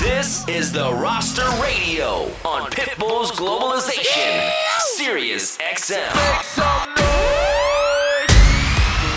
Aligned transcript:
This 0.00 0.46
is 0.48 0.72
the 0.72 0.92
Roster 0.92 1.48
Radio 1.62 2.28
on 2.44 2.68
Pitbull's 2.72 3.30
Globalization, 3.30 4.50
Sirius 4.96 5.56
XM. 5.58 7.01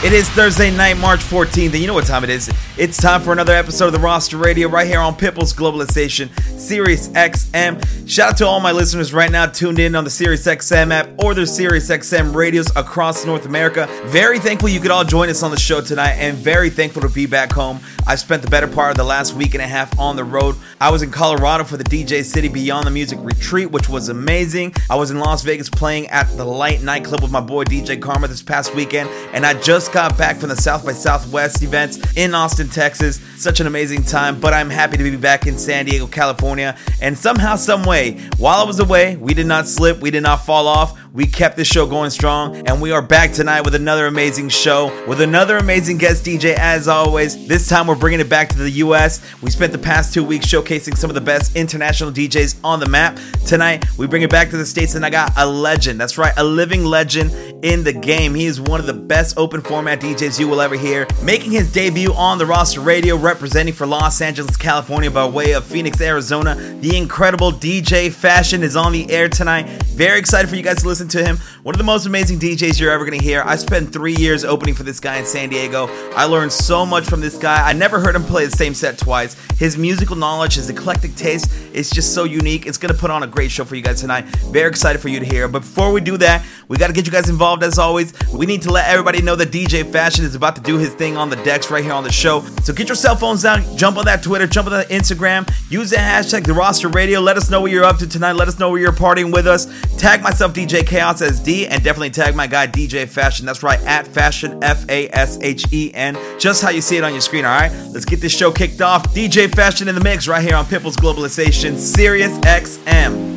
It 0.04 0.14
is 0.14 0.30
Thursday 0.30 0.70
night, 0.70 0.98
March 0.98 1.22
14th, 1.22 1.72
and 1.72 1.80
you 1.80 1.88
know 1.88 1.96
what 1.96 2.06
time 2.06 2.24
it 2.24 2.30
is. 2.30 2.52
It's 2.78 2.96
time 2.96 3.22
for 3.22 3.32
another 3.34 3.54
episode 3.54 3.88
of 3.88 3.94
the 3.94 4.00
Roster 4.00 4.38
Radio 4.38 4.68
right 4.68 4.86
here 4.86 5.00
on 5.00 5.16
Pitbull's 5.16 5.52
Globalization, 5.52 6.30
Sirius 6.60 7.08
XM. 7.08 8.08
Shout 8.08 8.32
out 8.32 8.38
to 8.38 8.46
all 8.46 8.60
my 8.60 8.72
listeners 8.72 9.14
right 9.16 9.32
now 9.32 9.48
tuned 9.48 9.80
in 9.80 9.96
on 9.96 10.04
the 10.04 10.12
Sirius 10.12 10.46
XM 10.46 10.92
app 10.92 11.10
or 11.18 11.34
the 11.34 11.48
Sirius 11.48 11.90
XM 11.90 12.36
radios 12.36 12.68
across 12.76 13.26
North 13.26 13.48
America. 13.48 13.88
Very 14.06 14.38
thankful 14.38 14.70
you 14.70 14.80
could 14.80 14.92
all 14.92 15.04
join 15.06 15.30
us 15.30 15.42
on 15.42 15.50
the 15.50 15.58
show 15.58 15.82
tonight, 15.82 16.14
and 16.14 16.38
very 16.38 16.70
thankful 16.70 17.02
to 17.02 17.10
be 17.10 17.26
back 17.26 17.52
home. 17.52 17.80
I 18.06 18.16
spent 18.16 18.44
the 18.44 18.50
better 18.50 18.68
part 18.68 18.92
of 18.92 18.98
the 18.98 19.04
last 19.04 19.34
week 19.34 19.56
and 19.56 19.64
a 19.64 19.68
half 19.68 19.98
on 19.98 20.18
the 20.18 20.24
road. 20.24 20.56
I 20.80 20.92
was 20.92 21.02
in 21.02 21.10
Colorado 21.10 21.64
for 21.64 21.78
the 21.78 21.84
DJcity 21.84 22.54
Beyond 22.54 22.86
the 22.86 22.92
Music 22.92 23.18
retreat, 23.24 23.72
which 23.72 23.90
was 23.90 24.10
amazing. 24.10 24.76
I 24.88 24.96
was 24.98 25.10
in 25.10 25.18
Las 25.18 25.42
Vegas 25.42 25.70
playing 25.70 26.08
at 26.10 26.30
the 26.38 26.46
Light 26.46 26.84
nightclub 26.84 27.24
with 27.24 27.32
my 27.32 27.42
boy 27.42 27.64
DJ 27.64 28.00
Karma 28.00 28.28
this 28.28 28.44
past 28.44 28.76
weekend, 28.76 29.10
and 29.34 29.44
I 29.46 29.60
just 29.60 29.85
got 29.90 30.18
back 30.18 30.38
from 30.38 30.50
the 30.50 30.56
South 30.56 30.86
by 30.86 30.94
Southwest 30.94 31.62
events 31.62 32.00
in 32.16 32.34
Austin, 32.34 32.70
Texas. 32.70 33.20
Such 33.38 33.60
an 33.60 33.68
amazing 33.68 34.04
time, 34.04 34.40
but 34.40 34.54
I'm 34.54 34.70
happy 34.70 34.98
to 34.98 35.04
be 35.04 35.16
back 35.18 35.48
in 35.48 35.58
San 35.58 35.86
Diego, 35.86 36.08
California. 36.08 36.78
And 37.02 37.18
somehow, 37.18 37.56
some 37.56 37.84
way, 37.84 38.20
while 38.38 38.60
I 38.60 38.64
was 38.64 38.80
away, 38.80 39.16
we 39.16 39.34
did 39.34 39.48
not 39.48 39.68
slip, 39.68 40.00
we 40.00 40.12
did 40.12 40.24
not 40.24 40.46
fall 40.46 40.68
off. 40.68 41.00
We 41.16 41.28
kept 41.28 41.56
this 41.56 41.70
show 41.70 41.88
going 41.88 42.10
strong, 42.10 42.68
and 42.68 42.82
we 42.82 42.92
are 42.92 43.02
back 43.02 43.32
tonight 43.32 43.62
with 43.62 43.74
another 43.74 44.06
amazing 44.06 44.50
show 44.50 44.92
with 45.08 45.22
another 45.22 45.56
amazing 45.56 45.98
guest 45.98 46.26
DJ 46.26 46.56
as 46.56 46.90
always. 46.90 47.48
This 47.48 47.70
time 47.70 47.88
we're 47.88 47.96
bringing 47.96 48.20
it 48.20 48.28
back 48.28 48.50
to 48.50 48.58
the 48.58 48.70
US. 48.72 49.22
We 49.42 49.50
spent 49.50 49.72
the 49.72 49.78
past 49.78 50.14
two 50.14 50.26
weeks 50.26 50.46
showcasing 50.46 50.98
some 50.98 51.10
of 51.10 51.14
the 51.14 51.22
best 51.22 51.56
international 51.56 52.12
DJs 52.12 52.60
on 52.66 52.82
the 52.82 52.90
map. 52.90 53.18
Tonight 53.46 53.86
we 53.98 54.08
bring 54.08 54.24
it 54.24 54.30
back 54.30 54.50
to 54.50 54.58
the 54.58 54.66
States, 54.66 54.96
and 54.96 55.06
I 55.06 55.10
got 55.10 55.32
a 55.38 55.46
legend. 55.46 56.02
That's 56.02 56.18
right, 56.18 56.34
a 56.36 56.44
living 56.44 56.84
legend 56.84 57.32
in 57.64 57.86
the 57.86 57.94
game. 57.94 58.36
He 58.36 58.46
is 58.46 58.60
one 58.60 58.82
of 58.82 58.86
the 58.86 58.94
best 58.94 59.38
open 59.38 59.62
format 59.76 60.00
DJs 60.00 60.40
you 60.40 60.48
will 60.48 60.62
ever 60.62 60.76
hear, 60.76 61.06
making 61.22 61.52
his 61.52 61.70
debut 61.70 62.14
on 62.14 62.38
the 62.38 62.46
roster 62.46 62.80
radio, 62.80 63.18
representing 63.18 63.74
for 63.74 63.86
Los 63.86 64.22
Angeles, 64.22 64.56
California 64.56 65.12
by 65.12 65.28
way 65.28 65.52
of 65.52 65.66
Phoenix, 65.66 66.00
Arizona. 66.00 66.56
The 66.80 66.96
incredible 66.96 67.52
DJ 67.52 68.08
Fashen 68.08 68.62
is 68.62 68.78
on 68.78 68.94
the 68.94 69.12
air 69.12 69.28
tonight. 69.28 69.68
Very 69.84 70.18
excited 70.18 70.48
for 70.48 70.56
you 70.56 70.62
guys 70.62 70.78
to 70.84 70.88
listen 70.88 71.10
to 71.10 71.26
him. 71.26 71.36
One 71.64 71.76
of 71.76 71.78
the 71.78 71.84
most 71.84 72.06
amazing 72.06 72.40
DJs 72.40 72.80
you're 72.80 72.92
ever 72.92 73.06
going 73.06 73.20
to 73.20 73.26
hear. 73.26 73.42
I 73.46 73.58
spent 73.58 73.92
three 73.92 74.16
years 74.16 74.46
opening 74.46 74.76
for 74.76 74.84
this 74.84 75.02
guy 75.02 75.18
in 75.18 75.26
San 75.26 75.50
Diego. 75.50 75.88
I 76.16 76.24
learned 76.24 76.54
so 76.54 76.86
much 76.86 77.04
from 77.04 77.20
this 77.20 77.38
guy. 77.38 77.68
I 77.68 77.74
never 77.74 78.00
heard 78.00 78.16
him 78.16 78.24
play 78.24 78.46
the 78.46 78.52
same 78.52 78.74
set 78.74 78.98
twice. 78.98 79.36
His 79.58 79.78
musical 79.78 80.16
knowledge, 80.16 80.56
his 80.56 80.70
eclectic 80.70 81.16
taste 81.16 81.52
is 81.74 81.90
just 81.90 82.14
so 82.14 82.24
unique. 82.24 82.66
It's 82.66 82.78
going 82.78 82.94
to 82.94 83.00
put 83.00 83.10
on 83.10 83.24
a 83.24 83.28
great 83.28 83.52
show 83.52 83.66
for 83.66 83.76
you 83.76 83.82
guys 83.82 84.00
tonight. 84.00 84.26
Very 84.52 84.70
excited 84.70 85.00
for 85.00 85.10
you 85.10 85.20
to 85.20 85.26
hear. 85.26 85.48
But 85.48 85.60
before 85.60 85.92
we 85.92 86.02
do 86.02 86.18
that, 86.18 86.46
we 86.68 86.78
got 86.78 86.88
to 86.88 86.94
get 86.94 87.06
you 87.06 87.12
guys 87.12 87.30
involved 87.30 87.64
as 87.64 87.80
always. 87.80 88.14
We 88.32 88.46
need 88.46 88.62
to 88.62 88.72
let 88.72 88.88
everybody 88.88 89.22
know 89.22 89.36
that 89.36 89.50
DJ 89.50 89.65
Fashen 89.66 90.22
is 90.22 90.36
about 90.36 90.56
to 90.56 90.62
do 90.62 90.78
his 90.78 90.94
thing 90.94 91.18
on 91.18 91.30
the 91.30 91.36
decks 91.38 91.70
right 91.70 91.84
here 91.84 91.94
on 91.94 92.04
the 92.04 92.12
show. 92.12 92.42
So 92.64 92.74
get 92.74 92.88
your 92.88 92.96
cell 92.96 93.16
phones 93.16 93.46
out, 93.46 93.62
jump 93.78 93.98
on 93.98 94.06
that 94.06 94.24
Twitter, 94.24 94.48
jump 94.48 94.68
on 94.68 94.74
that 94.74 94.90
Instagram, 94.90 95.50
use 95.70 95.90
the 95.90 95.98
hashtag 95.98 96.46
the 96.46 96.54
roster 96.54 96.88
radio. 96.88 97.20
Let 97.20 97.38
us 97.38 97.50
know 97.50 97.62
what 97.62 97.72
you're 97.72 97.84
up 97.84 97.98
to 97.98 98.08
tonight. 98.08 98.34
Let 98.34 98.48
us 98.48 98.60
know 98.60 98.70
where 98.70 98.80
you're 98.80 98.92
partying 98.92 99.34
with 99.34 99.48
us. 99.48 99.66
Tag 99.98 100.22
myself, 100.22 100.54
DJ 100.54 100.86
Chaos 100.86 101.22
as 101.22 101.40
D, 101.40 101.68
and 101.68 101.84
definitely 101.84 102.10
tag 102.10 102.36
my 102.36 102.48
guy 102.48 102.68
DJ 102.68 103.06
Fashen. 103.06 103.42
That's 103.42 103.64
right, 103.64 103.80
at 103.82 104.06
Fashen 104.06 104.64
F 104.64 104.88
A 104.90 105.10
S 105.10 105.38
H 105.42 105.66
E 105.72 105.92
N. 105.94 106.18
Just 106.40 106.62
how 106.62 106.70
you 106.70 106.82
see 106.82 106.98
it 106.98 107.04
on 107.04 107.12
your 107.12 107.22
screen, 107.22 107.46
all 107.46 107.56
right? 107.56 107.72
Let's 107.92 108.06
get 108.06 108.22
this 108.22 108.36
show 108.36 108.52
kicked 108.52 108.82
off. 108.82 109.14
DJ 109.14 109.48
Fashen 109.48 109.88
in 109.88 109.96
the 109.96 110.02
mix 110.02 110.28
right 110.28 110.44
here 110.44 110.56
on 110.56 110.66
Pitbull's 110.66 110.98
Globalization, 110.98 111.78
Sirius 111.78 112.38
XM. 112.40 113.35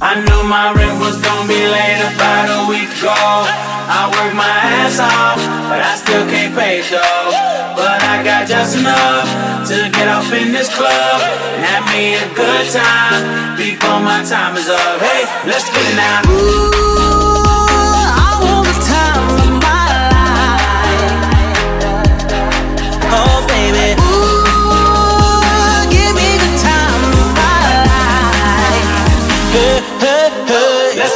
I 0.00 0.14
knew 0.14 0.42
my 0.46 0.70
rent 0.78 1.02
was 1.02 1.18
gonna 1.18 1.48
be 1.50 1.58
late 1.58 1.98
about 2.14 2.46
a 2.46 2.70
week 2.70 2.86
ago. 3.02 3.10
I 3.10 4.06
worked 4.06 4.38
my 4.38 4.46
ass 4.46 5.02
off, 5.02 5.42
but 5.66 5.82
I 5.82 5.98
still 5.98 6.22
can't 6.30 6.54
pay 6.54 6.86
though. 6.86 7.34
But 7.74 7.98
I 8.06 8.22
got 8.22 8.46
just 8.46 8.78
enough 8.78 9.26
to 9.66 9.90
get 9.90 10.06
off 10.06 10.30
in 10.30 10.52
this 10.54 10.70
club 10.70 11.18
and 11.50 11.66
have 11.66 11.82
me 11.90 12.14
a 12.14 12.30
good 12.30 12.70
time 12.70 13.58
before 13.58 13.98
my 13.98 14.22
time 14.22 14.54
is 14.54 14.70
up. 14.70 15.02
Hey, 15.02 15.26
let's 15.50 15.66
get 15.66 15.82
it 15.82 15.96
now. 15.98 16.22
Ooh, 16.30 17.37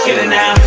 get 0.04 0.18
it 0.18 0.28
now. 0.28 0.62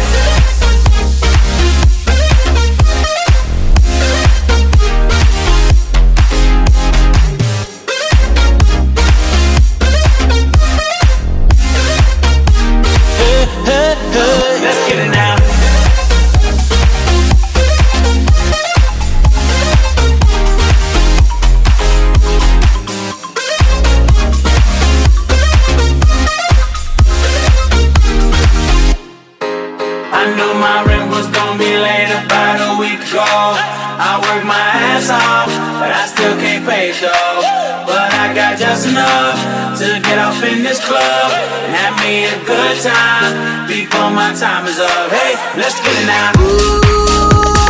This 40.76 40.86
club 40.86 41.32
and 41.64 41.72
have 41.72 41.96
me 42.04 42.26
a 42.26 42.36
good 42.44 42.78
time 42.84 43.68
before 43.68 44.12
my 44.12 44.34
time 44.36 44.68
is 44.68 44.80
up. 44.80 45.10
Hey, 45.10 45.36
let's 45.56 45.80
get 45.80 45.96
it 45.96 46.06
now. 46.06 46.36
Ooh, 46.44 47.65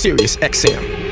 Sirius 0.00 0.38
XM. 0.38 1.09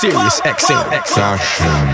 Sirius 0.00 0.40
XM. 0.40 0.80
XM. 1.04 1.89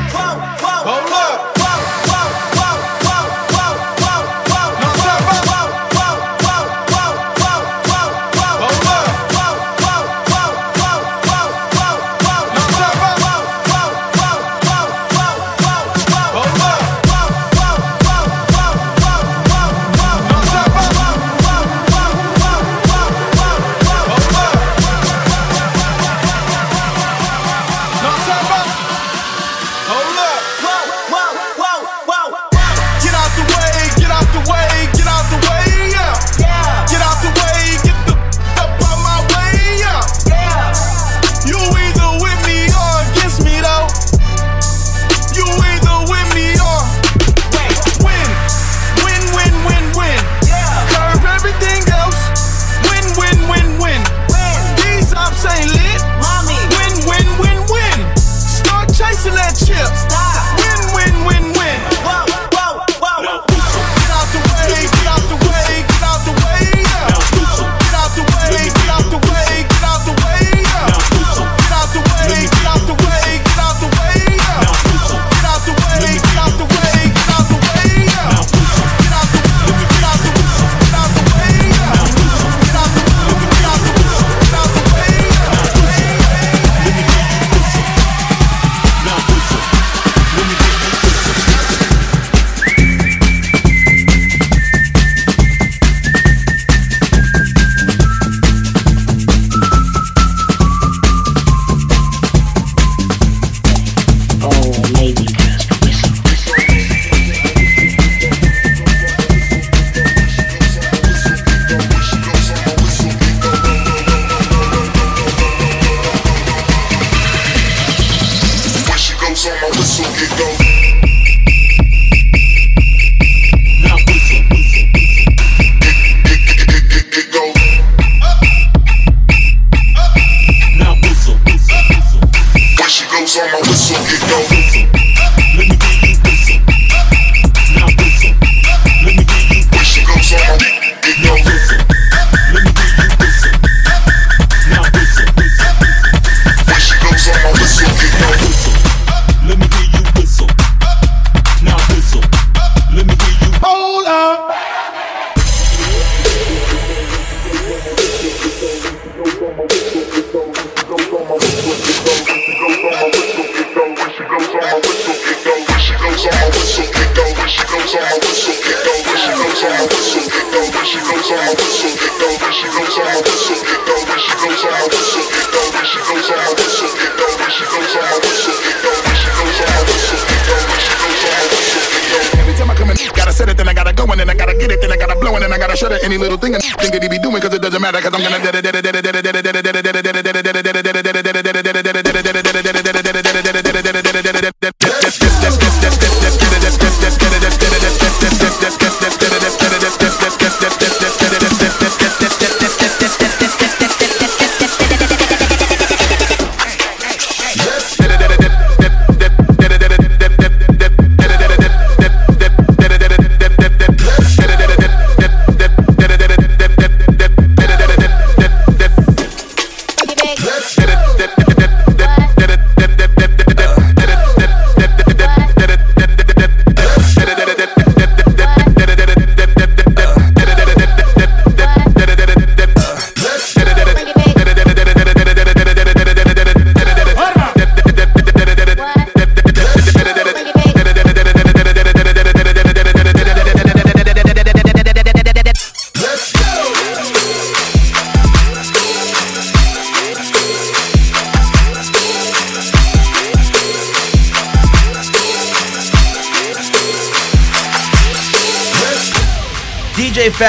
shudder 185.76 185.99
any 186.02 186.18
little 186.18 186.38
thing 186.38 186.54
and 186.54 186.62
think 186.64 186.92
that 186.92 187.02
he 187.02 187.09
be 187.09 187.18
doing, 187.18 187.40
cause 187.40 187.54
it 187.54 187.62
doesn't 187.62 187.80
matter, 187.80 188.00
cause 188.00 188.12
I'm 188.14 188.23
gonna. 188.23 190.25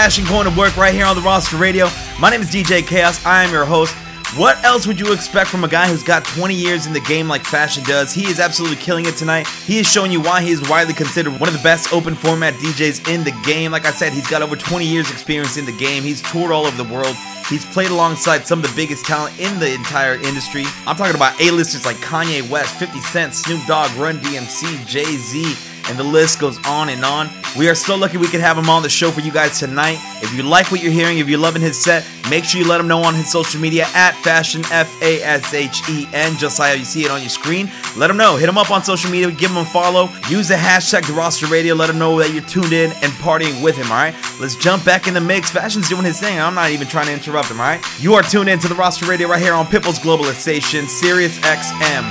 smashing 0.09 0.33
going 0.33 0.49
to 0.49 0.57
work 0.57 0.77
right 0.77 0.93
here 0.93 1.05
on 1.05 1.17
the 1.17 1.21
roster 1.21 1.57
radio. 1.57 1.89
My 2.17 2.29
name 2.29 2.39
is 2.39 2.49
DJ 2.49 2.85
Chaos. 2.85 3.25
I 3.25 3.43
am 3.43 3.51
your 3.51 3.65
host. 3.65 3.93
What 4.37 4.63
else 4.63 4.87
would 4.87 4.97
you 4.97 5.11
expect 5.11 5.49
from 5.49 5.65
a 5.65 5.67
guy 5.67 5.89
who's 5.89 6.01
got 6.01 6.23
20 6.23 6.53
years 6.55 6.87
in 6.87 6.93
the 6.93 7.01
game 7.01 7.27
like 7.27 7.43
Fashen 7.43 7.85
does? 7.85 8.13
He 8.13 8.25
is 8.25 8.39
absolutely 8.39 8.77
killing 8.77 9.05
it 9.05 9.15
tonight. 9.15 9.47
He 9.65 9.79
is 9.79 9.91
showing 9.91 10.13
you 10.13 10.21
why 10.21 10.41
he 10.41 10.51
is 10.51 10.69
widely 10.69 10.93
considered 10.93 11.37
one 11.37 11.49
of 11.49 11.53
the 11.53 11.61
best 11.61 11.91
open 11.91 12.15
format 12.15 12.53
DJs 12.53 13.13
in 13.13 13.25
the 13.25 13.37
game. 13.45 13.71
Like 13.71 13.85
I 13.85 13.91
said, 13.91 14.13
he's 14.13 14.27
got 14.29 14.41
over 14.41 14.55
20 14.55 14.85
years 14.85 15.11
experience 15.11 15.57
in 15.57 15.65
the 15.65 15.75
game. 15.75 16.03
He's 16.03 16.21
toured 16.21 16.51
all 16.51 16.65
over 16.65 16.81
the 16.81 16.89
world. 16.89 17.13
He's 17.49 17.65
played 17.65 17.91
alongside 17.91 18.47
some 18.47 18.59
of 18.59 18.69
the 18.69 18.75
biggest 18.77 19.05
talent 19.05 19.37
in 19.41 19.59
the 19.59 19.73
entire 19.73 20.13
industry. 20.13 20.63
I'm 20.85 20.95
talking 20.95 21.15
about 21.15 21.37
A-listers 21.41 21.85
like 21.85 21.97
Kanye 21.97 22.49
West, 22.49 22.75
50 22.79 22.99
Cent, 22.99 23.33
Snoop 23.33 23.65
Dogg, 23.65 23.91
Run 23.97 24.19
DMC, 24.19 24.85
Jay-Z, 24.87 25.55
and 25.89 25.97
the 25.97 26.03
list 26.03 26.39
goes 26.39 26.57
on 26.65 26.89
and 26.89 27.03
on. 27.03 27.29
We 27.57 27.69
are 27.69 27.75
so 27.75 27.95
lucky 27.95 28.17
we 28.17 28.27
could 28.27 28.41
have 28.41 28.57
him 28.57 28.69
on 28.69 28.83
the 28.83 28.89
show 28.89 29.11
for 29.11 29.21
you 29.21 29.31
guys 29.31 29.59
tonight. 29.59 29.97
If 30.21 30.33
you 30.33 30.43
like 30.43 30.71
what 30.71 30.81
you're 30.83 30.91
hearing, 30.91 31.19
if 31.19 31.29
you're 31.29 31.39
loving 31.39 31.61
his 31.61 31.81
set, 31.81 32.05
make 32.29 32.43
sure 32.43 32.61
you 32.61 32.67
let 32.67 32.79
him 32.79 32.87
know 32.87 33.03
on 33.03 33.13
his 33.15 33.31
social 33.31 33.59
media 33.59 33.85
at 33.93 34.13
Fashen 34.15 34.69
F 34.71 35.01
A 35.01 35.21
S 35.23 35.53
H 35.53 35.81
E 35.89 36.07
N, 36.13 36.37
just 36.37 36.59
like 36.59 36.69
how 36.69 36.75
you 36.75 36.85
see 36.85 37.05
it 37.05 37.11
on 37.11 37.21
your 37.21 37.29
screen. 37.29 37.69
Let 37.95 38.09
him 38.09 38.17
know. 38.17 38.35
Hit 38.37 38.49
him 38.49 38.57
up 38.57 38.71
on 38.71 38.83
social 38.83 39.09
media, 39.09 39.31
give 39.31 39.51
him 39.51 39.57
a 39.57 39.65
follow. 39.65 40.09
Use 40.29 40.47
the 40.47 40.55
hashtag 40.55 41.07
The 41.07 41.13
Roster 41.13 41.47
Radio. 41.47 41.73
Let 41.75 41.89
him 41.89 41.97
know 41.97 42.19
that 42.19 42.31
you're 42.31 42.43
tuned 42.43 42.73
in 42.73 42.91
and 42.91 43.11
partying 43.13 43.63
with 43.63 43.75
him. 43.75 43.91
All 43.91 43.97
right, 43.97 44.15
let's 44.39 44.55
jump 44.55 44.85
back 44.85 45.07
in 45.07 45.13
the 45.13 45.21
mix. 45.21 45.51
Fashen's 45.51 45.89
doing 45.89 46.03
his 46.03 46.19
thing. 46.19 46.39
I'm 46.39 46.55
not 46.55 46.71
even 46.71 46.87
trying 46.87 47.07
to 47.07 47.13
interrupt 47.13 47.49
him. 47.49 47.59
All 47.59 47.67
right, 47.67 47.81
you 47.99 48.13
are 48.13 48.23
tuned 48.23 48.49
in 48.49 48.59
to 48.59 48.67
The 48.67 48.75
Roster 48.75 49.05
Radio 49.05 49.27
right 49.27 49.41
here 49.41 49.53
on 49.53 49.65
Pitbull's 49.65 49.99
Globalization, 49.99 50.87
Sirius 50.87 51.39
XM. 51.39 52.03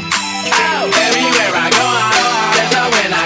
Everywhere 0.47 1.53
I 1.55 1.71
go, 1.75 1.83
I 1.83 2.91
when 2.91 3.13
I 3.13 3.26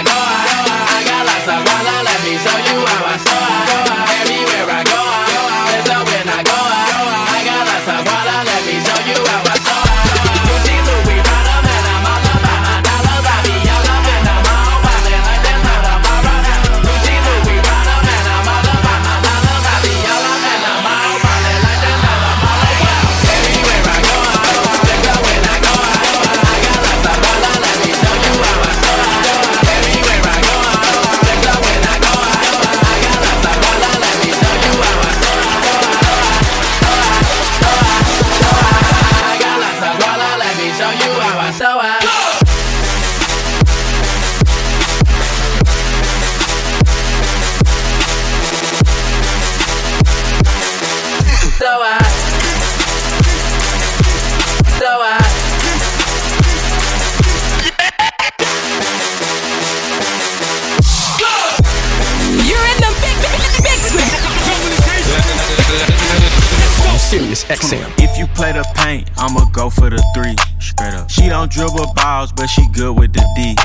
XM. 67.51 67.83
If 67.99 68.17
you 68.17 68.27
play 68.27 68.53
the 68.53 68.63
paint, 68.75 69.09
I'ma 69.17 69.43
go 69.51 69.69
for 69.69 69.89
the 69.89 70.01
three. 70.15 70.35
Straight 70.61 70.93
up. 70.93 71.09
She 71.09 71.27
don't 71.27 71.51
dribble 71.51 71.91
balls, 71.95 72.31
but 72.31 72.47
she 72.47 72.65
good 72.71 72.97
with 72.97 73.11
the 73.11 73.25
D. 73.35 73.55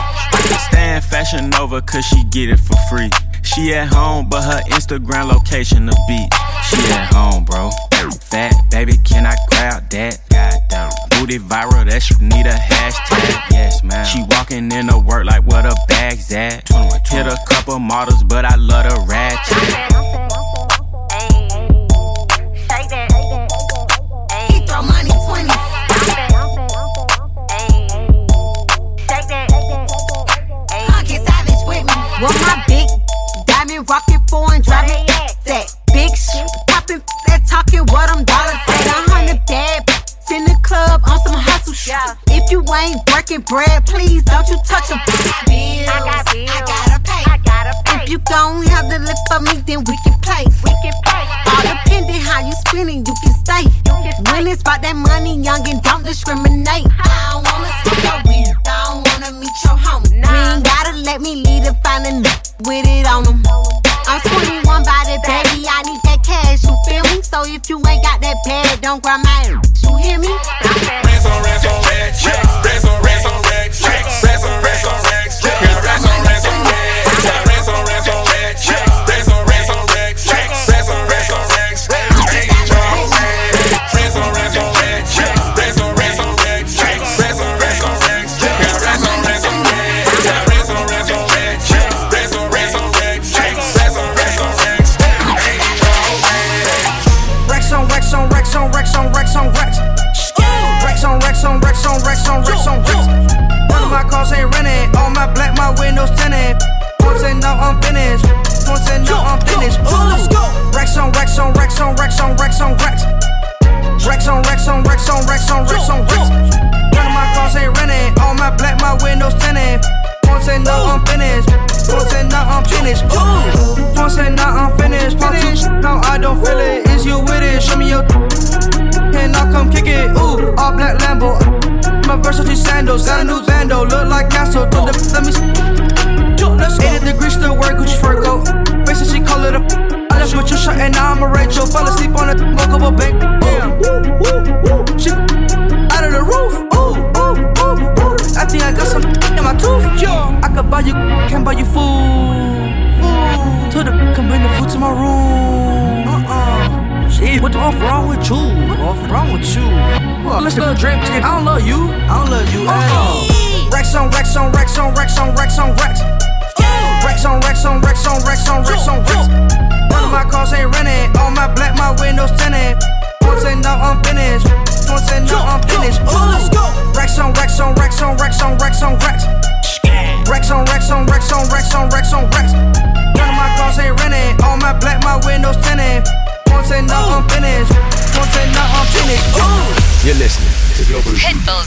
Stand 0.66 1.04
fashion 1.04 1.54
over 1.54 1.80
cause 1.80 2.04
she 2.04 2.24
get 2.24 2.50
it 2.50 2.58
for 2.58 2.74
free. 2.90 3.10
She 3.42 3.74
at 3.74 3.86
home, 3.86 4.28
but 4.28 4.42
her 4.42 4.60
Instagram 4.74 5.30
location 5.32 5.86
the 5.86 5.96
beach. 6.08 6.34
She 6.66 6.78
at 6.92 7.14
home, 7.14 7.44
bro. 7.44 7.70
Fat 8.22 8.54
baby, 8.72 8.94
can 9.04 9.24
I 9.24 9.36
grab 9.50 9.88
that? 9.90 10.18
Goddamn. 10.30 10.90
Booty 11.10 11.38
viral, 11.38 11.88
that 11.88 12.02
should 12.02 12.20
need 12.20 12.46
a 12.46 12.58
hashtag. 12.58 13.50
Yes, 13.52 13.84
man. 13.84 14.04
She 14.04 14.24
walking 14.34 14.72
in 14.72 14.88
the 14.88 14.98
work 14.98 15.26
like 15.26 15.46
what 15.46 15.64
her 15.64 15.78
bag's 15.86 16.32
at. 16.32 16.68
Hit 17.06 17.26
a 17.26 17.38
couple 17.48 17.78
models, 17.78 18.24
but 18.24 18.44
I 18.44 18.56
love 18.56 18.90
the 18.90 19.06
ratchet. 19.06 20.45
With 32.20 32.36
my 32.42 32.64
big 32.66 32.88
diamond 33.46 33.88
rocket 33.88 34.20
foreign 34.30 34.62
driving 34.62 35.04
that 35.44 35.68
big 35.92 36.10
shit. 36.16 36.48
Popping 36.68 37.02
that 37.28 37.44
talking 37.48 37.84
what 37.92 38.08
I'm 38.08 38.24
dollars 38.24 38.60
at. 38.68 38.86
A 38.86 39.10
hundred 39.10 39.40
bad 39.46 39.84
in 40.32 40.44
the 40.44 40.56
club 40.62 41.00
on 41.08 41.18
some 41.24 41.36
hustle 41.36 41.72
shit. 41.72 41.96
If 42.28 42.50
you 42.50 42.64
ain't 42.72 43.00
working 43.12 43.40
bread, 43.46 43.86
please 43.86 44.22
don't 44.24 44.48
you 44.48 44.56
touch 44.64 44.90
a 44.90 44.98
bills. 45.46 45.88
I 45.88 45.98
got 46.04 46.24
bills. 46.32 46.50
I 46.50 46.60
gotta 46.64 46.98
pay. 47.04 47.22
I 47.24 47.36
gotta 47.44 47.74
pay. 47.84 48.02
If 48.02 48.10
you 48.10 48.18
don't 48.24 48.64
have 48.68 48.88
the 48.88 48.98
lip 48.98 49.20
for 49.28 49.40
me, 49.40 49.60
then 49.64 49.84
we 49.84 49.94
can 50.04 50.16
play. 50.24 50.44
We 50.64 50.72
can 50.82 50.96
play. 51.04 51.24
All 51.52 51.62
depending 51.62 52.20
how 52.20 52.40
you 52.40 52.52
spending, 52.66 53.04
you 53.04 53.14
can 53.22 53.34
stay. 53.44 53.64
When 54.32 54.46
it's 54.46 54.62
about 54.62 54.82
that 54.82 54.96
money, 54.96 55.36
young 55.40 55.68
and 55.68 55.82
don't 55.82 56.04
discriminate. 56.04 56.88
I 56.88 57.08
don't 57.32 57.44
wanna 57.44 57.70
see 57.84 57.96
your 58.04 58.18
weed. 58.24 58.50
I 58.66 58.84
don't 58.88 59.05
wanna 59.20 59.32
meet 59.38 59.56
your 59.64 59.76
homie. 59.76 60.12
You 60.12 60.52
ain't 60.52 60.64
gotta 60.64 60.92
let 60.98 61.20
me 61.20 61.36
lead 61.36 61.64
and 61.64 61.76
find 61.82 62.04
a 62.04 62.08
n- 62.08 62.22
with 62.64 62.86
it 62.86 63.06
on 63.06 63.24
them. 63.24 63.42
I'm 64.06 64.20
21 64.20 64.84
by 64.84 65.02
the 65.08 65.18
baby, 65.26 65.66
I 65.68 65.82
need 65.82 66.00
that 66.04 66.22
cash, 66.22 66.62
you 66.64 66.76
feel 66.86 67.02
me? 67.14 67.22
So 67.22 67.42
if 67.44 67.68
you 67.68 67.76
ain't 67.88 68.02
got 68.04 68.20
that 68.20 68.36
bag, 68.44 68.80
don't 68.80 69.02
grab 69.02 69.24
my 69.24 69.56
ass. 69.56 69.82
You 69.82 69.96
hear 69.96 70.18
me? 70.18 70.28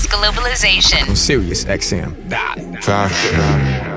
Globalization. 0.10 1.10
on 1.10 1.15
Sirius 1.15 1.65
XM. 1.65 2.13
Fashen. 2.82 3.88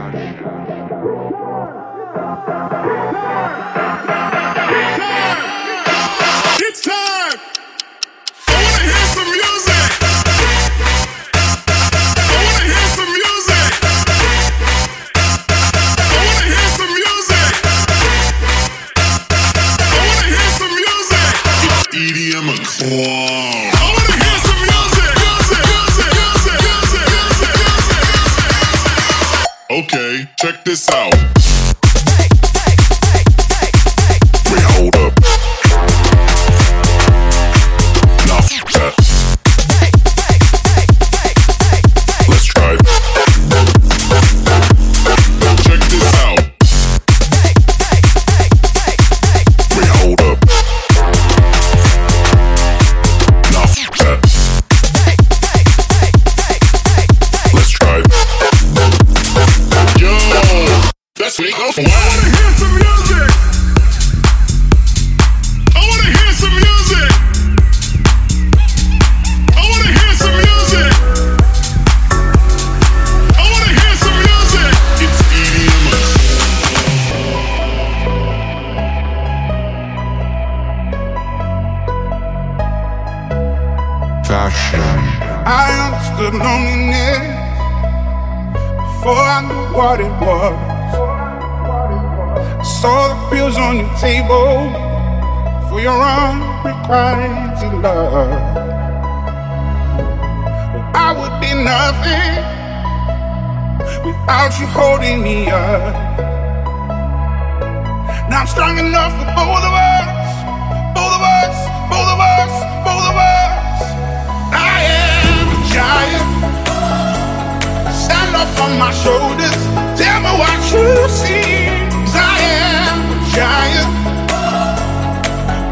on 118.63 118.79
my 118.79 118.93
shoulders. 118.93 119.61
Tell 119.99 120.19
me 120.25 120.33
what 120.41 120.61
you 120.73 120.87
see. 121.09 121.67
Cause 121.91 122.15
I 122.15 122.37
am 122.63 122.99
a 123.15 123.19
giant. 123.37 123.91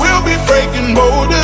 We'll 0.02 0.24
be 0.26 0.36
breaking 0.48 0.94
borders. 0.94 1.39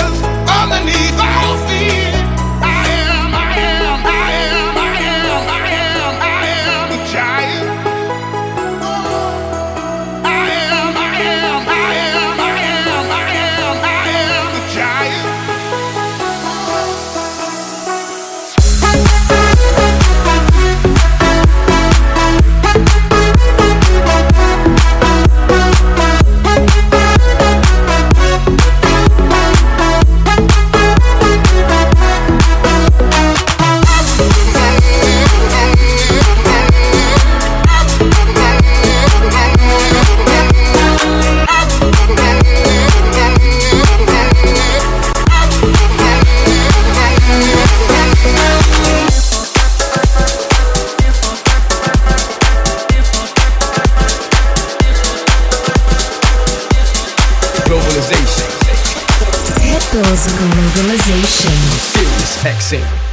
Mixing. 62.68 63.06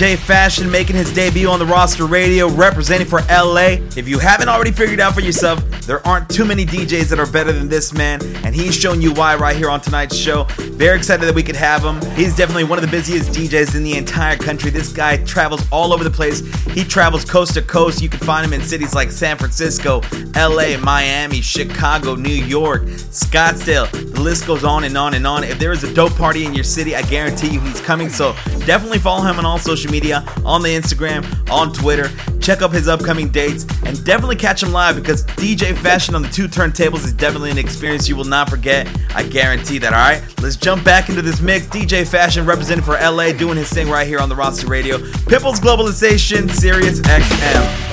J 0.00 0.16
Fashen, 0.30 0.70
making 0.70 0.94
his 0.94 1.12
debut 1.12 1.48
on 1.48 1.58
the 1.58 1.66
roster 1.66 2.06
radio, 2.06 2.48
representing 2.48 3.04
for 3.04 3.18
LA. 3.22 3.78
If 3.96 4.06
you 4.08 4.20
haven't 4.20 4.48
already 4.48 4.70
figured 4.70 5.00
out 5.00 5.12
for 5.12 5.22
yourself, 5.22 5.60
there 5.88 6.06
aren't 6.06 6.30
too 6.30 6.44
many 6.44 6.64
DJs 6.64 7.08
that 7.08 7.18
are 7.18 7.26
better 7.26 7.50
than 7.50 7.68
this 7.68 7.92
man, 7.92 8.24
and 8.44 8.54
he's 8.54 8.76
shown 8.76 9.02
you 9.02 9.12
why 9.12 9.34
right 9.34 9.56
here 9.56 9.68
on 9.68 9.80
tonight's 9.80 10.14
show. 10.14 10.44
Very 10.74 10.96
excited 10.96 11.26
that 11.26 11.34
we 11.34 11.42
could 11.42 11.56
have 11.56 11.82
him. 11.82 12.00
He's 12.14 12.36
definitely 12.36 12.62
one 12.62 12.78
of 12.78 12.84
the 12.84 12.90
busiest 12.92 13.32
DJs 13.32 13.74
in 13.74 13.82
the 13.82 13.96
entire 13.96 14.36
country. 14.36 14.70
This 14.70 14.92
guy 14.92 15.16
travels 15.24 15.66
all 15.72 15.92
over 15.92 16.04
the 16.04 16.12
place. 16.12 16.40
He 16.74 16.84
travels 16.84 17.24
coast 17.24 17.54
to 17.54 17.62
coast. 17.62 18.00
You 18.00 18.08
can 18.08 18.20
find 18.20 18.46
him 18.46 18.52
in 18.52 18.62
cities 18.62 18.94
like 18.94 19.10
San 19.10 19.36
Francisco, 19.36 20.00
LA, 20.36 20.78
Miami, 20.78 21.40
Chicago, 21.40 22.14
New 22.14 22.28
York, 22.28 22.82
Scottsdale. 22.82 23.90
The 23.90 24.20
list 24.20 24.46
goes 24.46 24.62
on 24.62 24.84
and 24.84 24.96
on 24.96 25.14
and 25.14 25.26
on. 25.26 25.42
If 25.42 25.58
there 25.58 25.72
is 25.72 25.82
a 25.82 25.92
dope 25.92 26.14
party 26.14 26.44
in 26.44 26.54
your 26.54 26.62
city, 26.62 26.94
I 26.94 27.02
guarantee 27.02 27.48
you 27.48 27.58
he's 27.60 27.80
coming. 27.80 28.08
So 28.08 28.34
definitely 28.64 28.98
follow 29.00 29.22
him 29.22 29.40
on 29.40 29.44
all 29.44 29.58
social 29.58 29.90
media. 29.90 30.19
On 30.44 30.62
the 30.62 30.68
Instagram, 30.68 31.24
on 31.50 31.72
Twitter. 31.72 32.08
Check 32.40 32.62
up 32.62 32.72
his 32.72 32.88
upcoming 32.88 33.28
dates 33.30 33.64
and 33.84 34.02
definitely 34.04 34.36
catch 34.36 34.62
him 34.62 34.72
live 34.72 34.96
because 34.96 35.24
DJ 35.24 35.74
Fashen 35.74 36.14
on 36.14 36.22
the 36.22 36.28
two 36.28 36.48
turntables 36.48 37.04
is 37.04 37.12
definitely 37.12 37.50
an 37.50 37.58
experience 37.58 38.08
you 38.08 38.16
will 38.16 38.24
not 38.24 38.48
forget. 38.48 38.88
I 39.14 39.22
guarantee 39.22 39.78
that, 39.78 39.92
all 39.92 39.98
right? 39.98 40.22
Let's 40.42 40.56
jump 40.56 40.84
back 40.84 41.08
into 41.08 41.22
this 41.22 41.40
mix. 41.40 41.66
DJ 41.66 42.02
Fashen 42.02 42.46
representing 42.46 42.84
for 42.84 42.94
LA 42.94 43.32
doing 43.32 43.56
his 43.56 43.70
thing 43.70 43.88
right 43.88 44.06
here 44.06 44.18
on 44.18 44.28
the 44.28 44.36
Roster 44.36 44.66
Radio. 44.66 44.98
Pitbull's 44.98 45.60
Globalization, 45.60 46.50
Sirius 46.50 47.00
XM. 47.00 47.90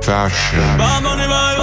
Fashen. 0.00 1.55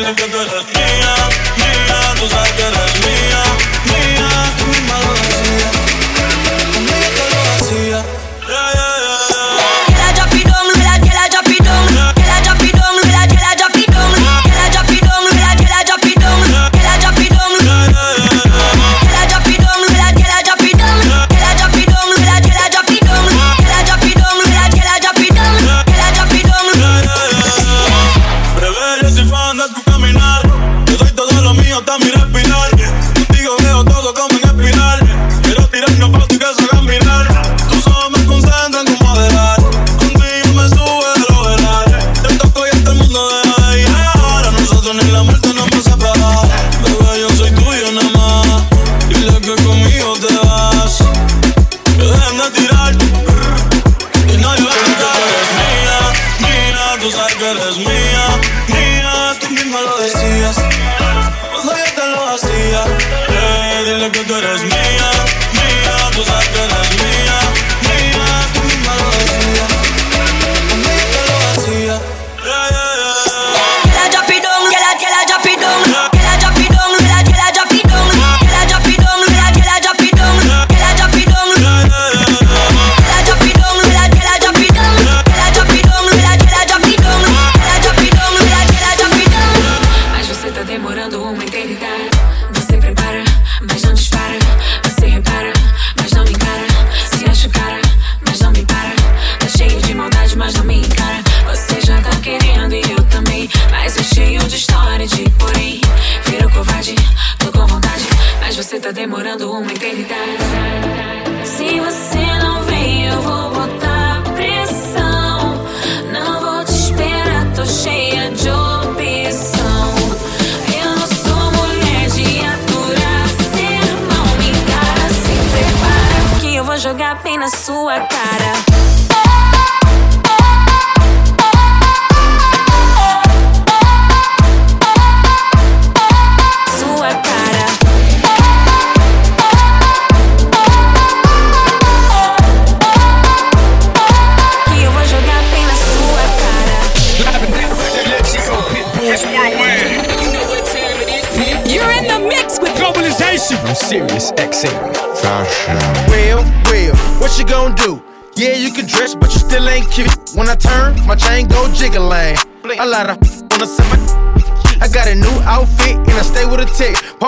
dicen 0.00 0.16
que 0.16 0.24
tú 0.28 0.40
eres 0.40 0.64
mía, 0.74 1.14
mía, 1.56 2.14
tú 2.18 2.28
sabes 2.28 2.52
que 2.52 2.62
eres 2.62 3.00
mía. 3.06 3.59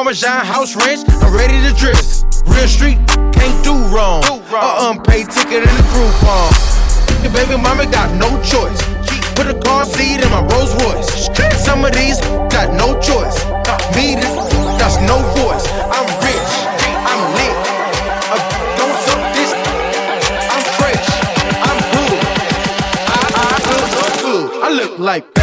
Parmesan 0.02 0.44
house 0.44 0.74
ranch, 0.74 1.08
I'm 1.22 1.32
ready 1.32 1.62
to 1.62 1.72
dress. 1.78 2.24
Real 2.46 2.66
street, 2.66 2.98
can't 3.32 3.54
do 3.62 3.70
wrong. 3.94 4.24
A 4.50 4.90
unpaid 4.90 5.30
ticket 5.30 5.62
and 5.62 5.78
a 5.78 5.84
coupon. 5.94 6.50
Your 7.22 7.30
baby 7.30 7.56
mama 7.56 7.86
got 7.86 8.10
no 8.18 8.26
choice. 8.42 8.82
Put 9.38 9.46
a 9.46 9.54
car 9.62 9.84
seat 9.84 10.18
in 10.18 10.28
my 10.28 10.42
Rolls 10.50 10.74
Royce. 10.82 11.30
Some 11.54 11.84
of 11.84 11.92
these 11.92 12.18
got 12.50 12.74
no 12.74 12.98
choice. 12.98 13.46
Me, 13.94 14.18
that's 14.74 14.98
no 15.06 15.22
voice. 15.38 15.70
I'm 15.94 16.06
rich, 16.26 16.50
I'm 17.06 17.22
lit. 17.38 17.54
I 18.26 18.42
don't 18.74 18.98
suck 19.06 19.22
this. 19.38 19.54
I'm 20.50 20.64
fresh, 20.82 21.06
I'm 21.62 21.78
cool. 21.94 22.18
I, 23.06 23.22
I, 23.38 23.54
I, 24.18 24.66
I 24.66 24.70
look 24.74 24.98
like 24.98 25.41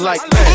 like 0.00 0.20
that. 0.30 0.48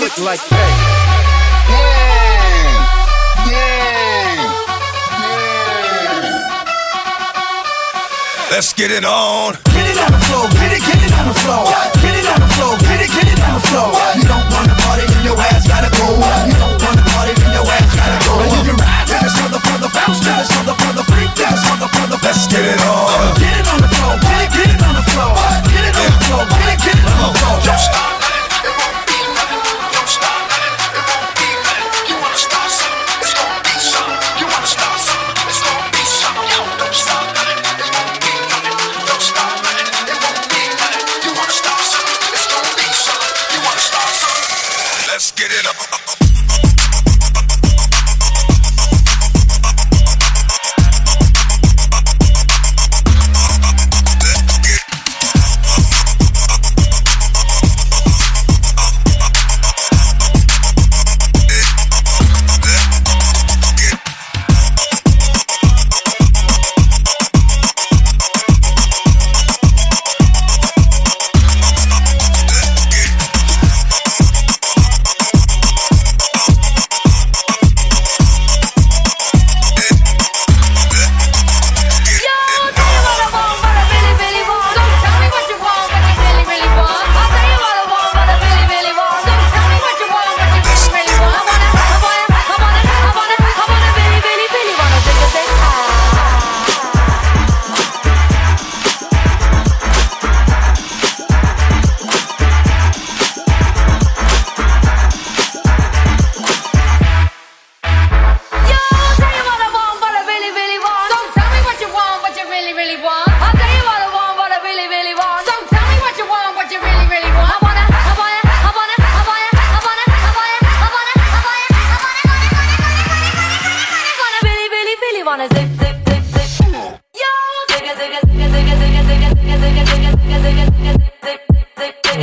Look 0.00 0.18
like 0.18 0.40
that. 0.50 0.72
Let's 8.50 8.72
get 8.72 8.90
it 8.90 9.04
on. 9.04 9.52
Get 9.64 9.86
it 9.86 9.98
on 9.98 10.10
the 10.10 10.18
floor, 10.26 10.48
get 10.50 10.72
it, 10.72 10.82
get 10.82 10.96
it 11.04 11.12
on 11.12 11.28
the 11.28 11.34
floor. 11.34 11.66
Get 12.02 12.14
it 12.18 12.26
on 12.26 12.40
the 12.40 12.48
floor, 12.56 12.76
get 12.78 13.00
it, 13.00 13.10
get 13.12 13.28
it 13.30 13.40
on 13.46 13.54
the 13.54 13.60
floor. 13.68 13.92
You 14.16 14.24
don't 14.24 14.50
wanna 14.50 14.74
party, 14.82 15.06
then 15.06 15.24
your 15.24 15.38
ass 15.38 15.68
gotta 15.68 15.90
go. 15.94 16.18
You 16.48 16.54
don't 16.56 16.82
wanna 16.82 17.02
party, 17.14 17.34
then 17.34 17.52
your 17.52 17.66
ass 17.68 17.94
gotta 17.94 18.18
go. 18.26 18.40
And 18.40 18.50
you 18.50 18.62
can 18.64 18.76
ride 18.80 19.06
to 19.06 19.14
this 19.22 19.36
motherfucker 19.38 19.65
the 19.86 19.92
bounce 19.94 20.20
to 20.20 20.26
this 20.26 20.50
motherfucker. 20.52 21.15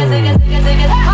zigga, 0.07 0.33
it, 0.33 0.61
zigga, 0.61 1.07
it. 1.07 1.12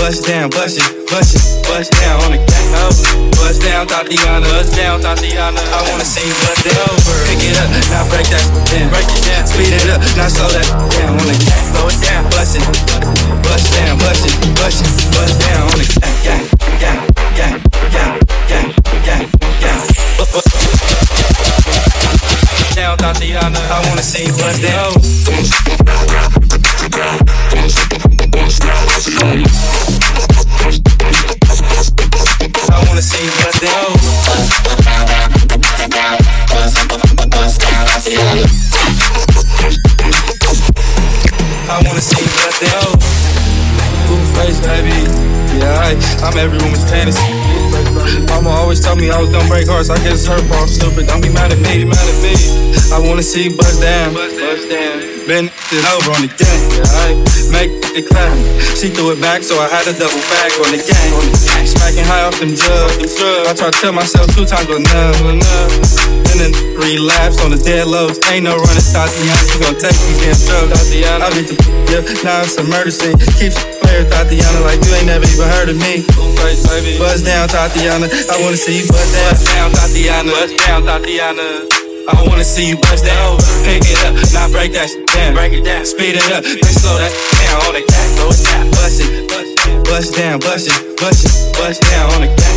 Bust 0.00 0.24
down, 0.24 0.48
bust 0.48 0.80
it, 0.80 0.88
bust 1.12 1.36
it, 1.36 1.44
bust 1.68 1.92
down 2.00 2.24
on 2.24 2.32
the 2.32 2.40
gas. 2.40 3.04
Bust 3.36 3.60
down, 3.60 3.86
Thotiana. 3.86 4.48
Bust 4.48 4.74
down, 4.74 4.96
Thotiana. 5.04 5.60
I 5.60 5.84
wanna 5.92 6.08
see 6.08 6.24
you 6.24 6.32
bust 6.40 6.64
it 6.64 6.72
over. 6.88 7.20
Pick 7.28 7.44
it 7.44 7.52
up, 7.60 7.68
now 7.92 8.08
break 8.08 8.24
that 8.32 8.40
down. 8.72 8.88
Break 8.88 9.04
it 9.12 9.28
down. 9.28 9.44
Speed 9.44 9.76
it 9.76 9.92
up, 9.92 10.00
now 10.16 10.32
slow 10.32 10.48
that 10.56 10.64
down 10.96 11.20
on 11.20 11.26
the 11.28 11.36
gas. 11.36 11.68
Slow 11.68 11.92
it 11.92 12.00
down. 12.00 12.24
Bust 12.32 12.56
it, 12.56 12.64
bust 13.44 13.68
down, 13.76 14.00
bust 14.00 14.24
it, 14.24 14.40
bust 14.56 14.80
it, 14.80 14.88
bust 15.12 15.36
down 15.36 15.68
on 15.68 15.76
the. 15.76 15.84
Gang, 16.24 16.48
gang, 16.80 17.04
gang, 17.36 17.60
gang, 17.92 18.16
gang, 18.48 18.72
gang, 19.04 19.28
gang. 19.60 19.84
Down, 22.72 22.96
Thotiana. 22.96 23.60
I 23.68 23.84
wanna 23.84 24.00
see 24.00 24.24
you 24.24 24.32
bust 24.32 24.64
down. 24.64 24.96
I 29.22 29.69
wanna 33.00 33.08
see 33.08 33.26
bust 33.40 33.60
down. 33.62 33.96
I 41.70 41.82
wanna 41.86 42.00
see 42.00 42.26
bust 42.36 42.60
down. 42.60 42.92
Cool 44.06 44.24
face, 44.36 44.60
baby. 44.60 45.08
Yeah, 45.58 45.80
I, 45.80 45.96
I'm 46.26 46.36
every 46.36 46.58
woman's 46.58 46.84
fantasy. 46.90 47.22
Mama 48.26 48.50
always 48.50 48.80
told 48.80 48.98
me 48.98 49.10
I 49.10 49.18
was 49.18 49.30
gonna 49.30 49.48
break 49.48 49.68
hearts. 49.68 49.88
I 49.88 49.96
guess 50.04 50.26
her 50.26 50.38
fault, 50.48 50.68
stupid. 50.68 51.06
Don't 51.06 51.22
be 51.22 51.30
mad 51.30 51.52
at 51.52 51.58
me, 51.58 51.86
mad 51.86 51.96
at 51.96 52.22
me. 52.22 52.34
I 52.92 52.98
wanna 52.98 53.22
see 53.22 53.48
bust 53.48 53.80
down, 53.80 54.12
bust 54.12 54.68
down. 54.68 55.09
Bend 55.26 55.52
it 55.52 55.84
over 55.92 56.10
on 56.16 56.24
the 56.24 56.32
gang, 56.32 56.64
make 57.52 57.70
it 57.92 58.08
clap. 58.08 58.32
She 58.78 58.88
threw 58.88 59.12
it 59.12 59.20
back, 59.20 59.42
so 59.42 59.60
I 59.60 59.68
had 59.68 59.84
to 59.84 59.94
double 59.94 60.18
back 60.32 60.50
on 60.64 60.72
the 60.72 60.80
gang. 60.80 61.12
Smacking 61.66 62.08
high 62.08 62.24
off 62.24 62.40
them 62.40 62.56
drugs. 62.56 63.14
I 63.46 63.52
try 63.52 63.70
to 63.70 63.78
tell 63.78 63.92
myself 63.92 64.26
two 64.32 64.48
times 64.48 64.72
enough, 64.72 65.20
enough. 65.22 65.72
And 66.32 66.38
then 66.40 66.52
relapse 66.78 67.42
on 67.44 67.50
the 67.52 67.60
dead 67.60 67.86
lows. 67.86 68.16
Ain't 68.32 68.48
no 68.48 68.56
running, 68.56 68.86
Thotiana. 68.90 69.44
You 69.52 69.58
gon' 69.60 69.76
take 69.76 69.98
these 70.08 70.18
damn 70.24 70.38
drugs, 70.40 70.88
Thotiana. 70.88 71.26
I 71.26 71.30
beat 71.36 71.48
the 71.52 71.56
yeah, 71.90 72.02
now 72.24 72.40
it's 72.40 72.56
a 72.56 72.64
murder 72.64 72.90
scene. 72.90 73.18
Keeps 73.36 73.58
player, 73.84 74.06
Thotiana, 74.08 74.64
like 74.64 74.80
you 74.82 74.94
ain't 74.96 75.06
never 75.06 75.26
even 75.26 75.48
heard 75.58 75.68
of 75.68 75.76
me. 75.76 76.06
Buzz 76.98 77.22
down, 77.22 77.46
Thotiana. 77.46 78.08
I 78.30 78.40
wanna 78.40 78.56
see 78.56 78.82
you 78.82 78.86
buzz 78.88 79.10
down. 79.12 79.30
Buzz 79.30 79.44
down, 79.44 79.70
Thotiana. 79.74 80.30
Buzz 80.32 80.52
down, 80.64 80.80
Thotiana. 80.88 81.79
I 82.16 82.26
wanna 82.26 82.44
see 82.44 82.68
you 82.68 82.76
bust 82.76 83.04
down. 83.04 83.38
Pick 83.64 83.82
it 83.86 83.98
up, 84.04 84.14
now 84.32 84.48
break 84.50 84.72
that 84.72 84.88
shit 84.90 85.06
down. 85.06 85.34
Break 85.34 85.52
it 85.52 85.64
down. 85.64 85.84
Speed 85.86 86.16
it 86.16 86.26
up, 86.32 86.42
then 86.42 86.72
slow 86.74 86.96
that 86.98 87.12
down 87.38 87.58
on 87.66 87.74
the 87.74 87.82
gas. 87.86 88.08
Slow 88.16 88.30
it 88.30 88.40
down. 88.44 88.70
Bust 88.70 89.00
it, 89.00 89.28
bust 89.84 90.14
it, 90.14 90.16
down, 90.16 90.38
bust 90.40 90.66
it, 90.68 90.96
bust 90.96 91.24
it, 91.26 91.32
bust 91.54 91.82
down 91.90 92.10
on 92.14 92.20
the 92.22 92.30
gas. 92.34 92.50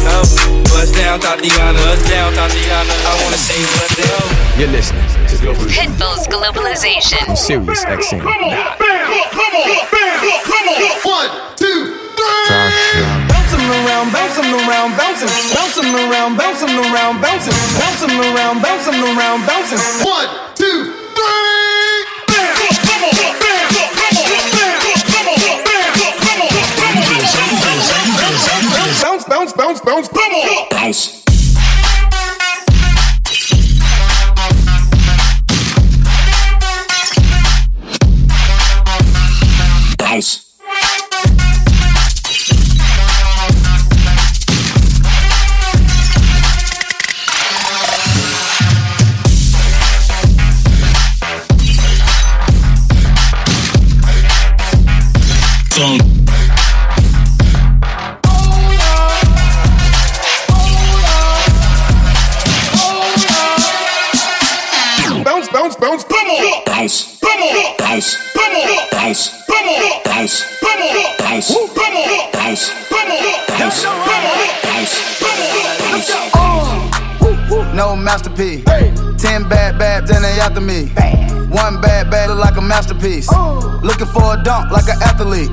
Bust 0.70 0.96
down, 0.96 1.20
Thotiana. 1.20 1.78
Bust 1.78 2.06
down, 2.10 2.34
Thotiana. 2.34 2.94
I 3.06 3.14
wanna 3.24 3.38
see 3.38 3.60
you 3.60 3.68
bust 3.78 3.96
down. 4.02 4.26
You're 4.58 4.74
listening 4.74 5.06
to 5.28 5.36
Global 5.38 5.66
Pitbull's 5.66 6.28
Globalization. 6.28 7.20
Come 7.20 7.32
on 7.32 7.38
Sirius 7.38 7.84
XM. 7.86 8.24
One, 11.04 11.30
two, 11.58 12.04
Bouncing 12.18 12.73
around, 13.82 14.12
bouncing 14.14 14.50
around, 14.54 14.94
bouncing, 14.98 15.32
bouncing 15.54 15.90
around, 15.90 16.38
bouncing 16.38 16.70
around, 16.70 17.22
bouncing, 17.22 17.58
bouncing 17.80 18.14
around, 18.14 18.62
bouncing 18.62 19.00
around, 19.02 19.40
bouncing. 19.48 19.82
One, 20.06 20.30
Masterpiece. 78.14 78.64
Ten 79.18 79.50
bad 79.50 79.80
babs 79.80 80.12
and 80.12 80.24
they 80.24 80.40
after 80.40 80.62
me. 80.62 80.86
One 81.50 81.82
bad 81.82 82.12
bad 82.12 82.30
look 82.30 82.38
like 82.38 82.58
a 82.58 82.62
masterpiece. 82.62 83.28
Looking 83.82 84.06
for 84.06 84.36
a 84.36 84.44
dunk 84.44 84.70
like 84.70 84.86
an 84.86 85.02
athlete. 85.02 85.50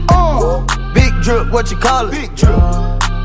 Big 0.92 1.10
drip, 1.22 1.50
what 1.50 1.70
you 1.70 1.78
call 1.78 2.08
it? 2.08 2.10
Big 2.10 2.36
drip. 2.36 2.52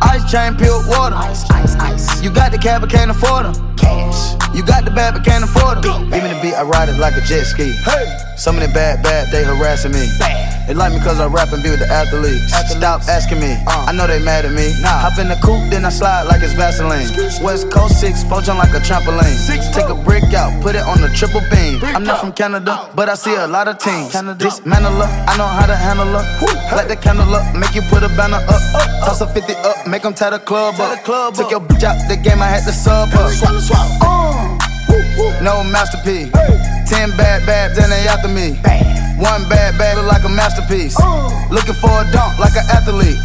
Ice 0.03 0.31
chain, 0.31 0.55
peeled 0.55 0.87
water. 0.87 1.17
Ice, 1.17 1.43
ice, 1.51 1.75
ice. 1.75 2.23
You 2.23 2.29
got 2.29 2.53
the 2.53 2.57
cab, 2.57 2.79
but 2.79 2.89
can't 2.89 3.11
afford 3.11 3.47
them. 3.47 3.75
Cash. 3.75 4.35
You 4.55 4.63
got 4.63 4.85
the 4.85 4.91
bad, 4.91 5.15
but 5.15 5.25
can't 5.25 5.43
afford 5.43 5.83
them. 5.83 6.05
Even 6.13 6.31
the 6.31 6.39
beat, 6.41 6.53
I 6.53 6.63
ride 6.63 6.87
it 6.87 6.97
like 6.97 7.17
a 7.17 7.21
jet 7.21 7.43
ski. 7.43 7.73
Hey. 7.83 8.24
Some 8.45 8.57
of 8.57 8.61
them 8.61 8.73
bad, 8.73 9.01
bad, 9.01 9.31
they 9.33 9.43
harassing 9.43 9.91
me. 9.91 10.05
They 10.69 10.75
like 10.77 10.93
me 10.93 10.99
cause 10.99 11.19
I 11.19 11.25
rap 11.25 11.49
and 11.49 11.63
be 11.63 11.71
with 11.73 11.81
the 11.81 11.89
athletes. 11.89 12.53
Stop 12.69 13.01
asking 13.09 13.41
me, 13.41 13.57
I 13.65 13.89
know 13.89 14.05
they 14.05 14.21
mad 14.21 14.45
at 14.45 14.53
me. 14.53 14.69
Nah. 14.85 15.01
Hop 15.01 15.17
in 15.17 15.33
the 15.33 15.39
coupe, 15.41 15.65
then 15.73 15.83
I 15.83 15.89
slide 15.89 16.29
like 16.29 16.43
it's 16.43 16.53
Vaseline. 16.53 17.09
West 17.41 17.71
Coast 17.71 17.99
6, 17.99 18.29
four 18.29 18.45
jump 18.45 18.61
like 18.61 18.69
a 18.69 18.85
trampoline. 18.85 19.33
Six, 19.33 19.73
Take 19.73 19.89
a 19.89 19.97
brick 19.97 20.29
out, 20.37 20.53
put 20.61 20.75
it 20.75 20.85
on 20.85 21.01
the 21.01 21.09
triple 21.17 21.41
beam. 21.49 21.81
I'm 21.97 22.03
not 22.03 22.21
from 22.21 22.33
Canada, 22.33 22.87
but 22.93 23.09
I 23.09 23.15
see 23.15 23.33
a 23.33 23.47
lot 23.47 23.67
of 23.67 23.79
teams. 23.79 24.13
Dismantle 24.13 24.93
her, 24.93 25.09
I 25.25 25.33
know 25.41 25.49
how 25.49 25.65
to 25.65 25.75
handle 25.75 26.05
her. 26.05 26.21
Light 26.77 26.87
the 26.87 26.97
candle 27.01 27.33
up, 27.33 27.49
make 27.57 27.73
you 27.73 27.81
put 27.89 28.03
a 28.03 28.09
banner 28.13 28.45
up. 28.45 28.61
Toss 29.09 29.21
a 29.21 29.27
50 29.27 29.53
up, 29.65 29.87
make 29.87 30.03
them 30.03 30.13
tie 30.13 30.29
the 30.29 30.37
club 30.37 30.75
up. 30.77 31.01
Took 31.33 31.49
your 31.49 31.61
bitch 31.61 31.81
out 31.81 31.97
the 32.07 32.15
game, 32.15 32.43
I 32.43 32.53
had 32.53 32.61
to 32.69 32.73
sub 32.73 33.09
her. 33.09 33.25
No 35.41 35.63
masterpiece. 35.63 36.29
Ten 36.85 37.09
bad 37.17 37.45
babs 37.45 37.77
and 37.77 37.91
they 37.91 38.07
after 38.07 38.29
me. 38.29 38.53
One 39.17 39.47
bad 39.49 39.77
bag 39.77 39.97
look 39.97 40.07
like 40.07 40.23
a 40.23 40.29
masterpiece. 40.29 40.95
Looking 41.49 41.73
for 41.75 41.89
a 41.89 42.05
dunk 42.11 42.37
like 42.37 42.55
an 42.55 42.65
athlete. 42.69 43.17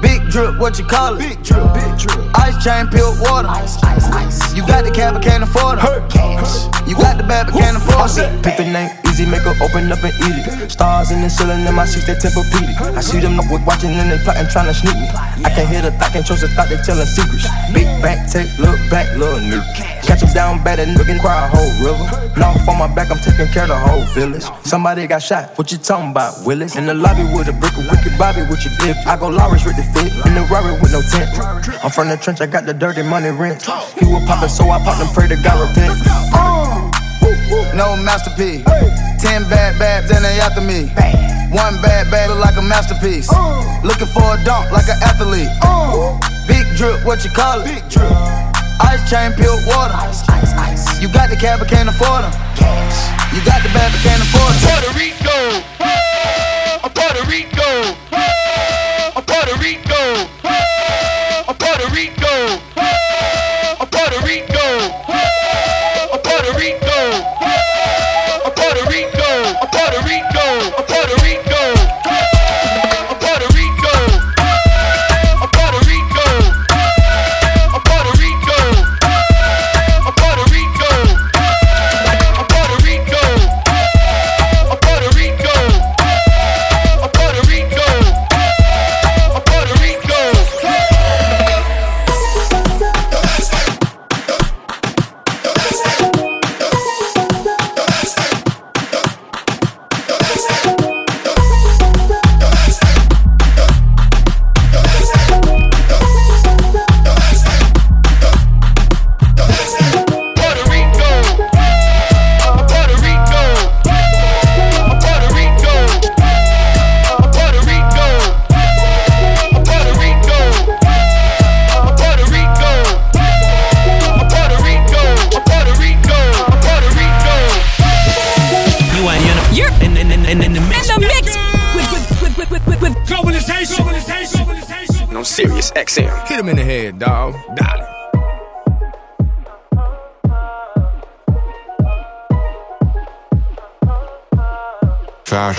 Big 0.00 0.28
drip, 0.30 0.58
what 0.58 0.78
you 0.78 0.84
call 0.84 1.14
it? 1.14 1.18
Big 1.18 1.42
drip, 1.44 1.74
big 1.74 1.98
drip. 1.98 2.18
Ice 2.34 2.62
chain, 2.64 2.88
peeled 2.88 3.20
water. 3.20 3.48
Ice, 3.48 3.82
ice, 3.84 4.06
ice. 4.10 4.54
You 4.54 4.66
got 4.66 4.84
the 4.84 4.90
cab, 4.90 5.14
but 5.14 5.22
can't 5.22 5.42
afford 5.42 5.78
it. 5.78 6.10
Cash. 6.10 6.66
You 6.88 6.96
got 6.96 7.18
the 7.18 7.24
bad, 7.24 7.46
but 7.46 7.54
can't 7.60 7.76
afford 7.76 8.10
it. 8.18 8.42
Pick 8.42 8.56
the 8.56 8.64
name 8.64 8.90
easy, 9.12 9.26
make 9.28 9.44
her 9.44 9.52
open 9.60 9.92
up 9.92 10.00
and 10.00 10.16
eat 10.24 10.40
it. 10.40 10.72
Stars 10.72 11.12
in 11.12 11.20
the 11.20 11.28
ceiling 11.28 11.66
in 11.68 11.74
my 11.74 11.84
seats, 11.84 12.06
they 12.08 12.16
Tempur-Pedic. 12.16 12.96
I 12.96 13.00
see 13.00 13.20
them 13.20 13.38
up 13.38 13.46
with 13.52 13.64
watching 13.68 13.92
and 13.92 14.10
they 14.10 14.18
plotting, 14.24 14.48
trying 14.48 14.72
to 14.72 14.74
sneak 14.74 14.96
me. 14.96 15.06
I 15.44 15.52
can 15.52 15.68
hear 15.68 15.82
the 15.82 15.92
thought, 15.92 16.12
can't 16.12 16.24
trust 16.24 16.40
the 16.40 16.48
thought, 16.48 16.68
they 16.72 16.80
telling 16.80 17.04
secrets. 17.04 17.46
Big 17.76 17.86
back, 18.00 18.24
take, 18.32 18.48
look 18.58 18.80
back, 18.88 19.12
little 19.16 19.38
nigga. 19.38 19.60
Catch 20.02 20.22
him 20.24 20.32
down 20.32 20.64
bad 20.64 20.80
and 20.80 20.96
looking 20.96 21.20
cry 21.20 21.44
a 21.44 21.48
whole 21.52 21.72
river. 21.84 22.32
Now 22.40 22.56
on 22.56 22.78
my 22.78 22.88
back, 22.88 23.12
I'm 23.12 23.20
taking 23.20 23.52
care 23.52 23.68
of 23.68 23.76
the 23.76 23.78
whole 23.78 24.04
village. 24.16 24.44
Somebody 24.64 25.06
got 25.06 25.22
shot, 25.22 25.56
what 25.58 25.70
you 25.70 25.78
talking 25.78 26.10
about, 26.10 26.44
Willis? 26.46 26.76
In 26.76 26.86
the 26.86 26.94
lobby 26.94 27.24
with 27.36 27.48
a 27.48 27.52
brick, 27.52 27.76
a 27.76 27.84
wicked 27.84 28.16
Bobby 28.18 28.42
with 28.48 28.64
your 28.64 28.74
dick. 28.80 28.96
I 29.06 29.16
go 29.16 29.28
Lawrence 29.28 29.64
with 29.64 29.76
the 29.76 29.84
fit, 29.92 30.08
in 30.26 30.34
the 30.34 30.42
Rari 30.50 30.72
with 30.80 30.92
no 30.92 31.02
tent. 31.04 31.28
I'm 31.84 31.90
from 31.90 32.08
the 32.08 32.16
trench, 32.16 32.40
I 32.40 32.46
got 32.46 32.64
the 32.64 32.74
dirty 32.74 33.02
money 33.02 33.30
rent. 33.30 33.62
He 33.98 34.06
was 34.06 34.24
poppin', 34.26 34.48
so 34.48 34.70
I 34.70 34.82
popped 34.82 35.02
and 35.02 35.10
pray 35.12 35.28
to 35.28 35.36
God 35.42 35.60
repent. 35.60 36.00
No 37.74 37.96
masterpiece. 37.96 38.64
Ten 39.20 39.48
bad 39.48 39.78
babs 39.78 40.10
and 40.10 40.24
they 40.24 40.40
after 40.40 40.60
me. 40.60 40.92
One 41.52 41.80
bad 41.80 42.10
bad 42.10 42.28
look 42.28 42.40
like 42.40 42.56
a 42.56 42.62
masterpiece. 42.62 43.28
Uh. 43.32 43.80
Looking 43.82 44.08
for 44.08 44.36
a 44.36 44.38
dunk 44.44 44.70
like 44.72 44.88
an 44.88 45.00
athlete. 45.02 45.48
Uh. 45.62 46.18
Big 46.46 46.66
drip, 46.76 47.04
what 47.04 47.24
you 47.24 47.30
call 47.30 47.60
it? 47.60 47.66
Big 47.66 47.88
drip. 47.88 48.12
Ice 48.80 49.08
chain, 49.08 49.32
pure 49.32 49.56
water. 49.68 49.94
Ice, 49.96 50.28
ice, 50.28 50.52
ice. 50.52 51.00
You 51.00 51.08
got 51.12 51.30
the 51.30 51.36
cab, 51.36 51.60
but 51.60 51.68
can't 51.68 51.88
afford 51.88 52.24
them. 52.24 52.32
You 53.32 53.40
got 53.44 53.62
the 53.64 53.70
bad, 53.72 53.88
but 53.92 54.00
can't 54.04 54.20
afford 54.20 54.52
them. 54.52 54.68
Puerto 54.68 54.92
Rico, 55.00 55.38
a 56.84 56.90
Puerto 56.92 57.22
Rico, 57.24 57.70
a 59.16 59.22
Puerto 59.22 59.54
Rico, 59.60 60.02
a 61.48 61.54
Puerto 61.54 61.88
Rico, 61.94 62.31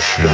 Shit. 0.04 0.33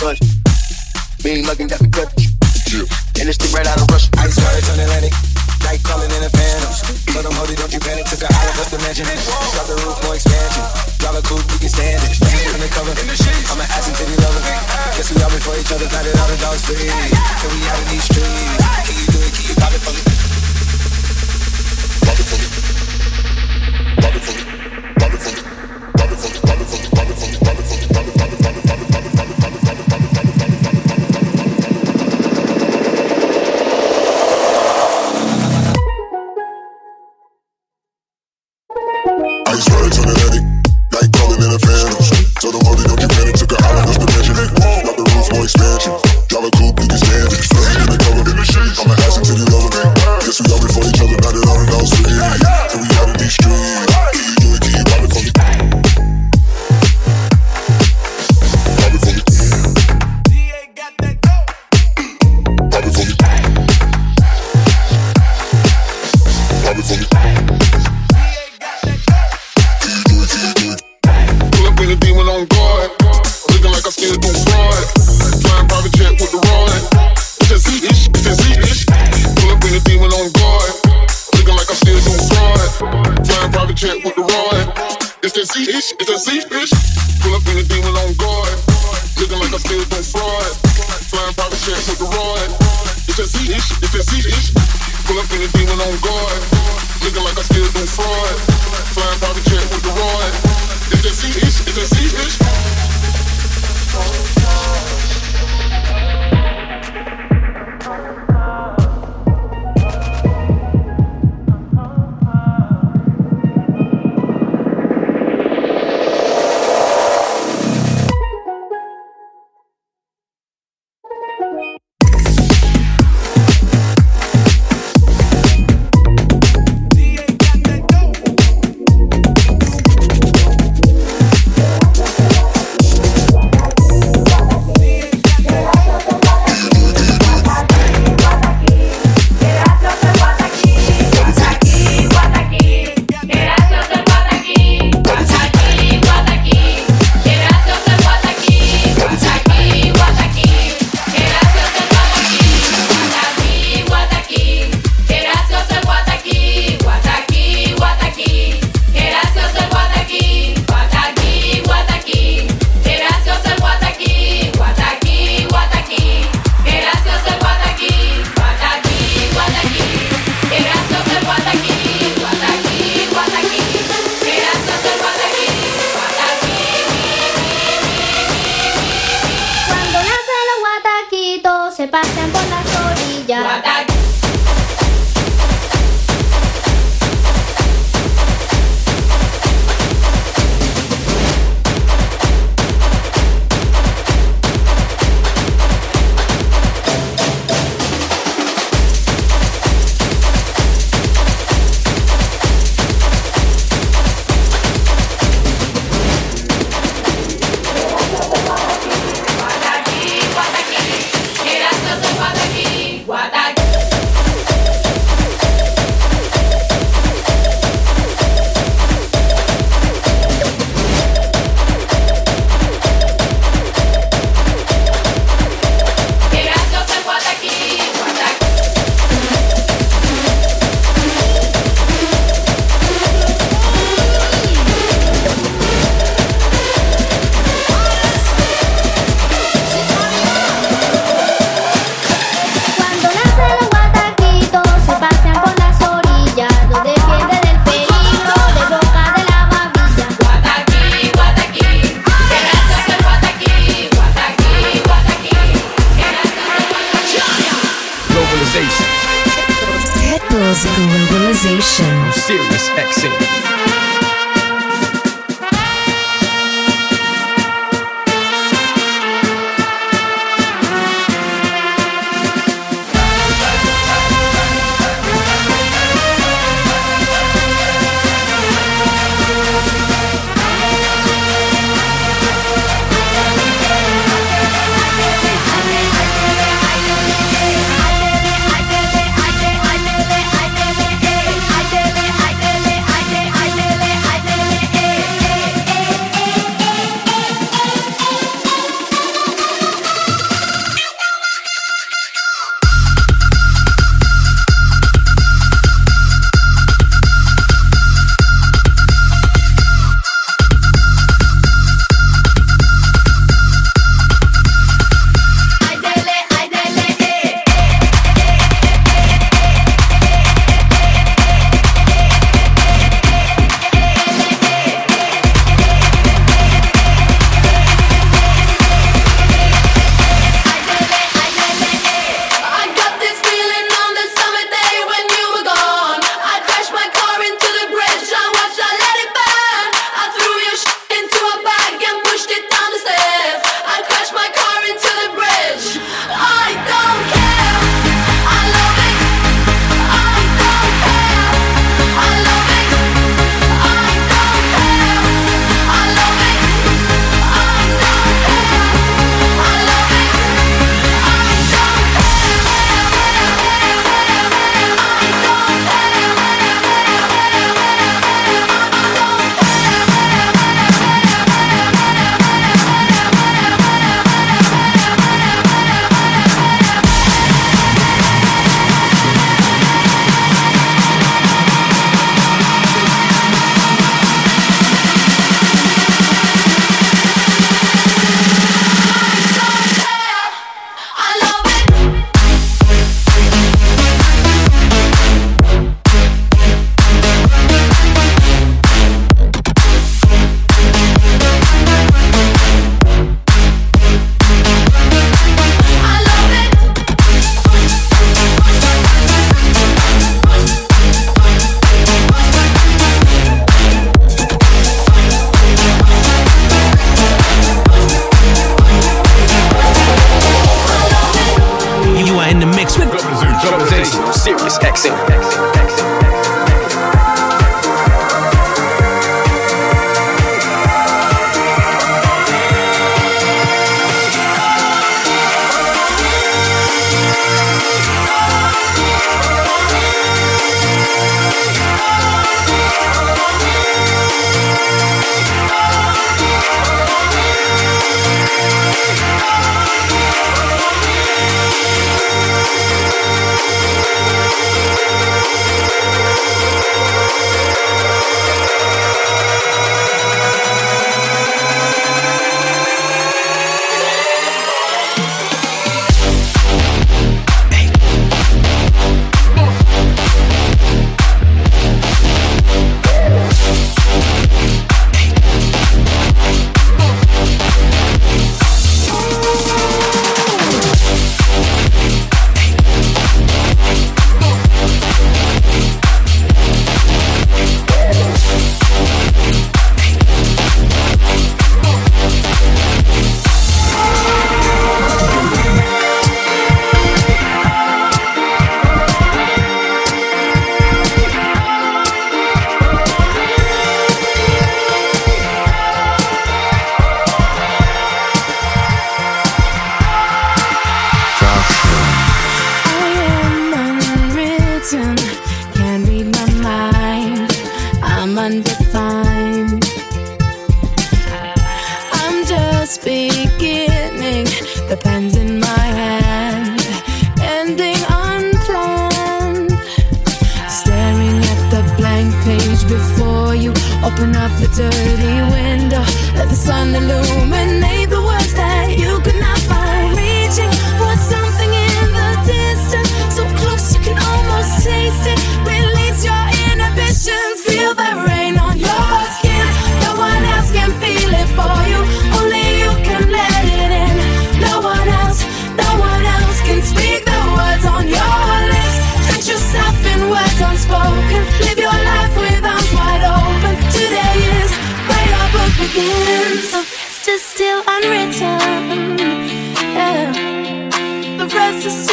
Punch. 0.00 0.20
Being 1.22 1.44
mugging, 1.44 1.68
got 1.68 1.84
me 1.84 1.92
cut. 1.92 2.08
And 3.20 3.28
this 3.28 3.36
stick 3.36 3.52
right 3.52 3.68
out 3.68 3.76
of 3.76 3.86
rush. 3.92 4.08
Ice 4.16 4.40
words 4.40 4.68
on 4.72 4.80
Atlantic. 4.80 5.12
Night 5.60 5.84
calling 5.84 6.08
in 6.08 6.24
the 6.24 6.32
phantoms. 6.32 6.80
Tell 7.12 7.20
them, 7.20 7.36
hold 7.36 7.52
it, 7.52 7.60
don't 7.60 7.68
you 7.68 7.80
panic. 7.84 8.08
Took 8.08 8.24
an 8.24 8.32
island 8.32 8.56
up 8.64 8.68
dimension. 8.72 9.04
Drop 9.04 9.68
the 9.68 9.76
roof, 9.84 10.00
more 10.08 10.16
expansion. 10.16 10.64
Drive 10.96 11.20
a 11.20 11.22
coupe, 11.28 11.44
we 11.52 11.60
can 11.60 11.68
stand 11.68 12.00
it. 12.00 12.16
Undercover. 12.48 12.96
I'm 12.96 13.60
an 13.60 13.68
ass 13.68 13.92
and 13.92 13.96
titty 14.00 14.16
lover. 14.24 14.40
Guess 14.96 15.12
we 15.12 15.20
all 15.20 15.28
been 15.28 15.44
for 15.44 15.54
each 15.60 15.68
other. 15.68 15.84
Got 15.92 16.08
it 16.08 16.16
all 16.16 16.28
the 16.32 16.40
dogs 16.40 16.64
free. 16.64 16.88
Can 16.88 17.48
we 17.52 17.60
out 17.68 17.78
in 17.84 17.88
these 17.92 18.04
streets? 18.08 18.19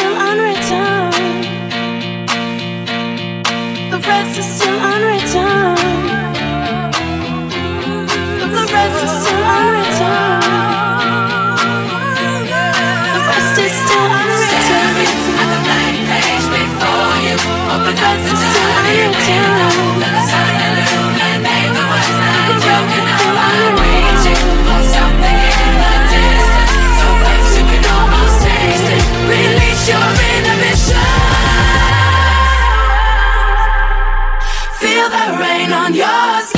Still 0.08 0.20
unwritten. 0.30 1.10
The 3.90 3.98
rest 4.08 4.38
is 4.38 4.46
still 4.46 4.78
unwritten. 4.92 5.74
The 8.54 8.64
rest 8.72 9.04
is 9.04 9.12
still 9.20 9.44
unwritten. 9.56 10.40
The 13.14 13.20
rest 13.28 13.58
is 13.58 13.72
still 13.84 14.10
unwritten. 14.20 14.94
At 15.40 15.48
the 15.52 15.60
blank 15.66 15.96
page 16.08 16.46
before 16.56 17.14
you. 17.26 17.36
The 17.86 17.92
rest 18.02 18.24
is 18.32 18.38
still 18.48 18.72
unwritten. 18.78 19.87
Your 29.88 30.08
inhibition. 30.36 31.00
Feel 34.80 35.08
the 35.08 35.26
rain 35.40 35.72
on 35.72 35.94
your 35.94 36.40
skin. 36.42 36.57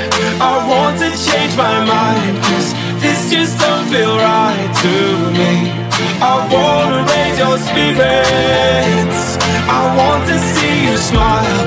I 0.41 0.53
want 0.71 0.97
to 1.03 1.09
change 1.27 1.53
my 1.55 1.77
mind 1.85 2.35
Cause 2.47 2.73
this 3.01 3.31
just 3.31 3.59
don't 3.59 3.87
feel 3.89 4.15
right 4.15 4.71
to 4.83 4.95
me. 5.37 5.53
I 6.21 6.35
wanna 6.53 6.99
raise 7.11 7.37
your 7.43 7.57
spirits. 7.57 9.21
I 9.79 9.81
want 9.97 10.21
to 10.29 10.37
see 10.53 10.75
you 10.85 10.97
smile 10.97 11.60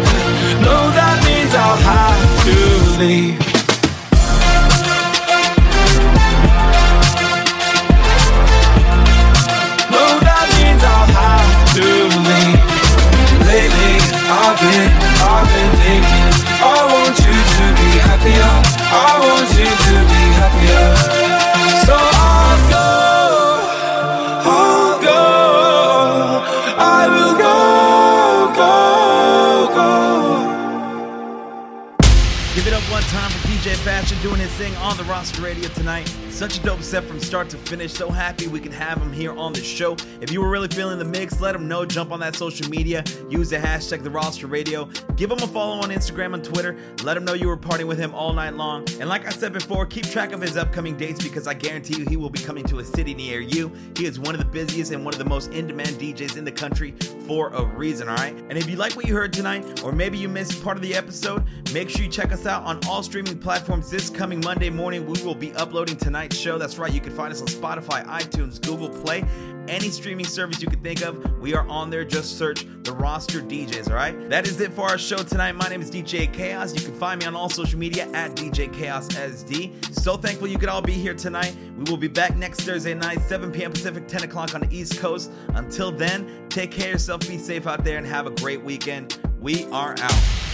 DJ 34.04 34.20
doing 34.20 34.38
his 34.38 34.50
thing 34.52 34.76
on 34.76 34.94
the 34.98 35.04
roster 35.04 35.40
radio 35.40 35.66
tonight. 35.70 36.14
Such 36.34 36.58
a 36.58 36.62
dope 36.64 36.82
set 36.82 37.04
from 37.04 37.20
start 37.20 37.48
to 37.50 37.56
finish. 37.56 37.92
So 37.92 38.10
happy 38.10 38.48
we 38.48 38.58
can 38.58 38.72
have 38.72 39.00
him 39.00 39.12
here 39.12 39.32
on 39.38 39.52
the 39.52 39.62
show. 39.62 39.96
If 40.20 40.32
you 40.32 40.40
were 40.40 40.50
really 40.50 40.66
feeling 40.66 40.98
the 40.98 41.04
mix, 41.04 41.40
let 41.40 41.54
him 41.54 41.68
know. 41.68 41.86
Jump 41.86 42.10
on 42.10 42.18
that 42.20 42.34
social 42.34 42.68
media. 42.68 43.04
Use 43.30 43.50
the 43.50 43.56
hashtag 43.56 44.02
the 44.02 44.10
roster 44.10 44.48
radio. 44.48 44.86
Give 45.14 45.30
him 45.30 45.38
a 45.38 45.46
follow 45.46 45.80
on 45.80 45.90
Instagram 45.90 46.34
and 46.34 46.42
Twitter. 46.42 46.76
Let 47.04 47.16
him 47.16 47.24
know 47.24 47.34
you 47.34 47.46
were 47.46 47.56
partying 47.56 47.86
with 47.86 48.00
him 48.00 48.12
all 48.16 48.32
night 48.32 48.54
long. 48.54 48.84
And 48.98 49.08
like 49.08 49.24
I 49.26 49.30
said 49.30 49.52
before, 49.52 49.86
keep 49.86 50.06
track 50.06 50.32
of 50.32 50.40
his 50.40 50.56
upcoming 50.56 50.96
dates 50.96 51.22
because 51.22 51.46
I 51.46 51.54
guarantee 51.54 52.00
you 52.00 52.04
he 52.08 52.16
will 52.16 52.30
be 52.30 52.40
coming 52.40 52.64
to 52.64 52.80
a 52.80 52.84
city 52.84 53.14
near 53.14 53.40
you. 53.40 53.72
He 53.96 54.04
is 54.04 54.18
one 54.18 54.34
of 54.34 54.40
the 54.40 54.44
busiest 54.44 54.90
and 54.90 55.04
one 55.04 55.14
of 55.14 55.18
the 55.18 55.24
most 55.24 55.52
in 55.52 55.68
demand 55.68 56.00
DJs 56.00 56.36
in 56.36 56.44
the 56.44 56.50
country 56.50 56.96
for 57.28 57.50
a 57.50 57.64
reason, 57.64 58.08
all 58.08 58.16
right? 58.16 58.34
And 58.48 58.58
if 58.58 58.68
you 58.68 58.74
like 58.74 58.96
what 58.96 59.06
you 59.06 59.14
heard 59.14 59.32
tonight, 59.32 59.84
or 59.84 59.92
maybe 59.92 60.18
you 60.18 60.28
missed 60.28 60.64
part 60.64 60.76
of 60.76 60.82
the 60.82 60.96
episode, 60.96 61.44
make 61.72 61.88
sure 61.88 62.02
you 62.02 62.10
check 62.10 62.32
us 62.32 62.44
out 62.44 62.64
on 62.64 62.80
all 62.88 63.04
streaming 63.04 63.38
platforms 63.38 63.88
this 63.88 64.10
coming 64.10 64.40
Monday 64.40 64.68
morning. 64.68 65.06
We 65.06 65.22
will 65.22 65.36
be 65.36 65.52
uploading 65.54 65.96
tonight's 66.24 66.38
show. 66.38 66.56
That's 66.56 66.78
right, 66.78 66.92
you 66.92 67.00
can 67.00 67.14
find 67.14 67.32
us 67.32 67.40
on 67.42 67.48
Spotify, 67.48 68.04
iTunes, 68.06 68.60
Google 68.60 68.88
Play, 68.88 69.24
any 69.68 69.90
streaming 69.90 70.24
service 70.24 70.62
you 70.62 70.68
can 70.68 70.80
think 70.80 71.02
of. 71.02 71.38
We 71.38 71.54
are 71.54 71.66
on 71.68 71.90
there. 71.90 72.04
Just 72.04 72.38
search 72.38 72.66
the 72.82 72.92
roster 72.92 73.40
DJs, 73.40 73.90
all 73.90 73.96
right? 73.96 74.30
That 74.30 74.46
is 74.46 74.58
it 74.60 74.72
for 74.72 74.88
our 74.88 74.96
show 74.96 75.18
tonight. 75.18 75.52
My 75.52 75.68
name 75.68 75.82
is 75.82 75.90
DJ 75.90 76.32
Chaos. 76.32 76.74
You 76.74 76.80
can 76.80 76.98
find 76.98 77.20
me 77.20 77.26
on 77.26 77.36
all 77.36 77.50
social 77.50 77.78
media 77.78 78.08
at 78.12 78.34
DJ 78.36 78.72
Chaos 78.72 79.08
SD. 79.08 79.94
So 79.94 80.16
thankful 80.16 80.48
you 80.48 80.58
could 80.58 80.70
all 80.70 80.82
be 80.82 80.92
here 80.92 81.14
tonight. 81.14 81.54
We 81.76 81.90
will 81.90 81.98
be 81.98 82.08
back 82.08 82.36
next 82.36 82.60
Thursday 82.62 82.94
night, 82.94 83.20
7 83.22 83.52
p.m. 83.52 83.72
Pacific, 83.72 84.08
10 84.08 84.24
o'clock 84.24 84.54
on 84.54 84.62
the 84.62 84.74
East 84.74 84.98
Coast. 84.98 85.30
Until 85.48 85.92
then, 85.92 86.48
take 86.48 86.70
care 86.70 86.86
of 86.86 86.92
yourself, 86.92 87.20
be 87.28 87.36
safe 87.36 87.66
out 87.66 87.84
there, 87.84 87.98
and 87.98 88.06
have 88.06 88.26
a 88.26 88.30
great 88.30 88.62
weekend. 88.62 89.18
We 89.40 89.66
are 89.66 89.94
out. 90.00 90.53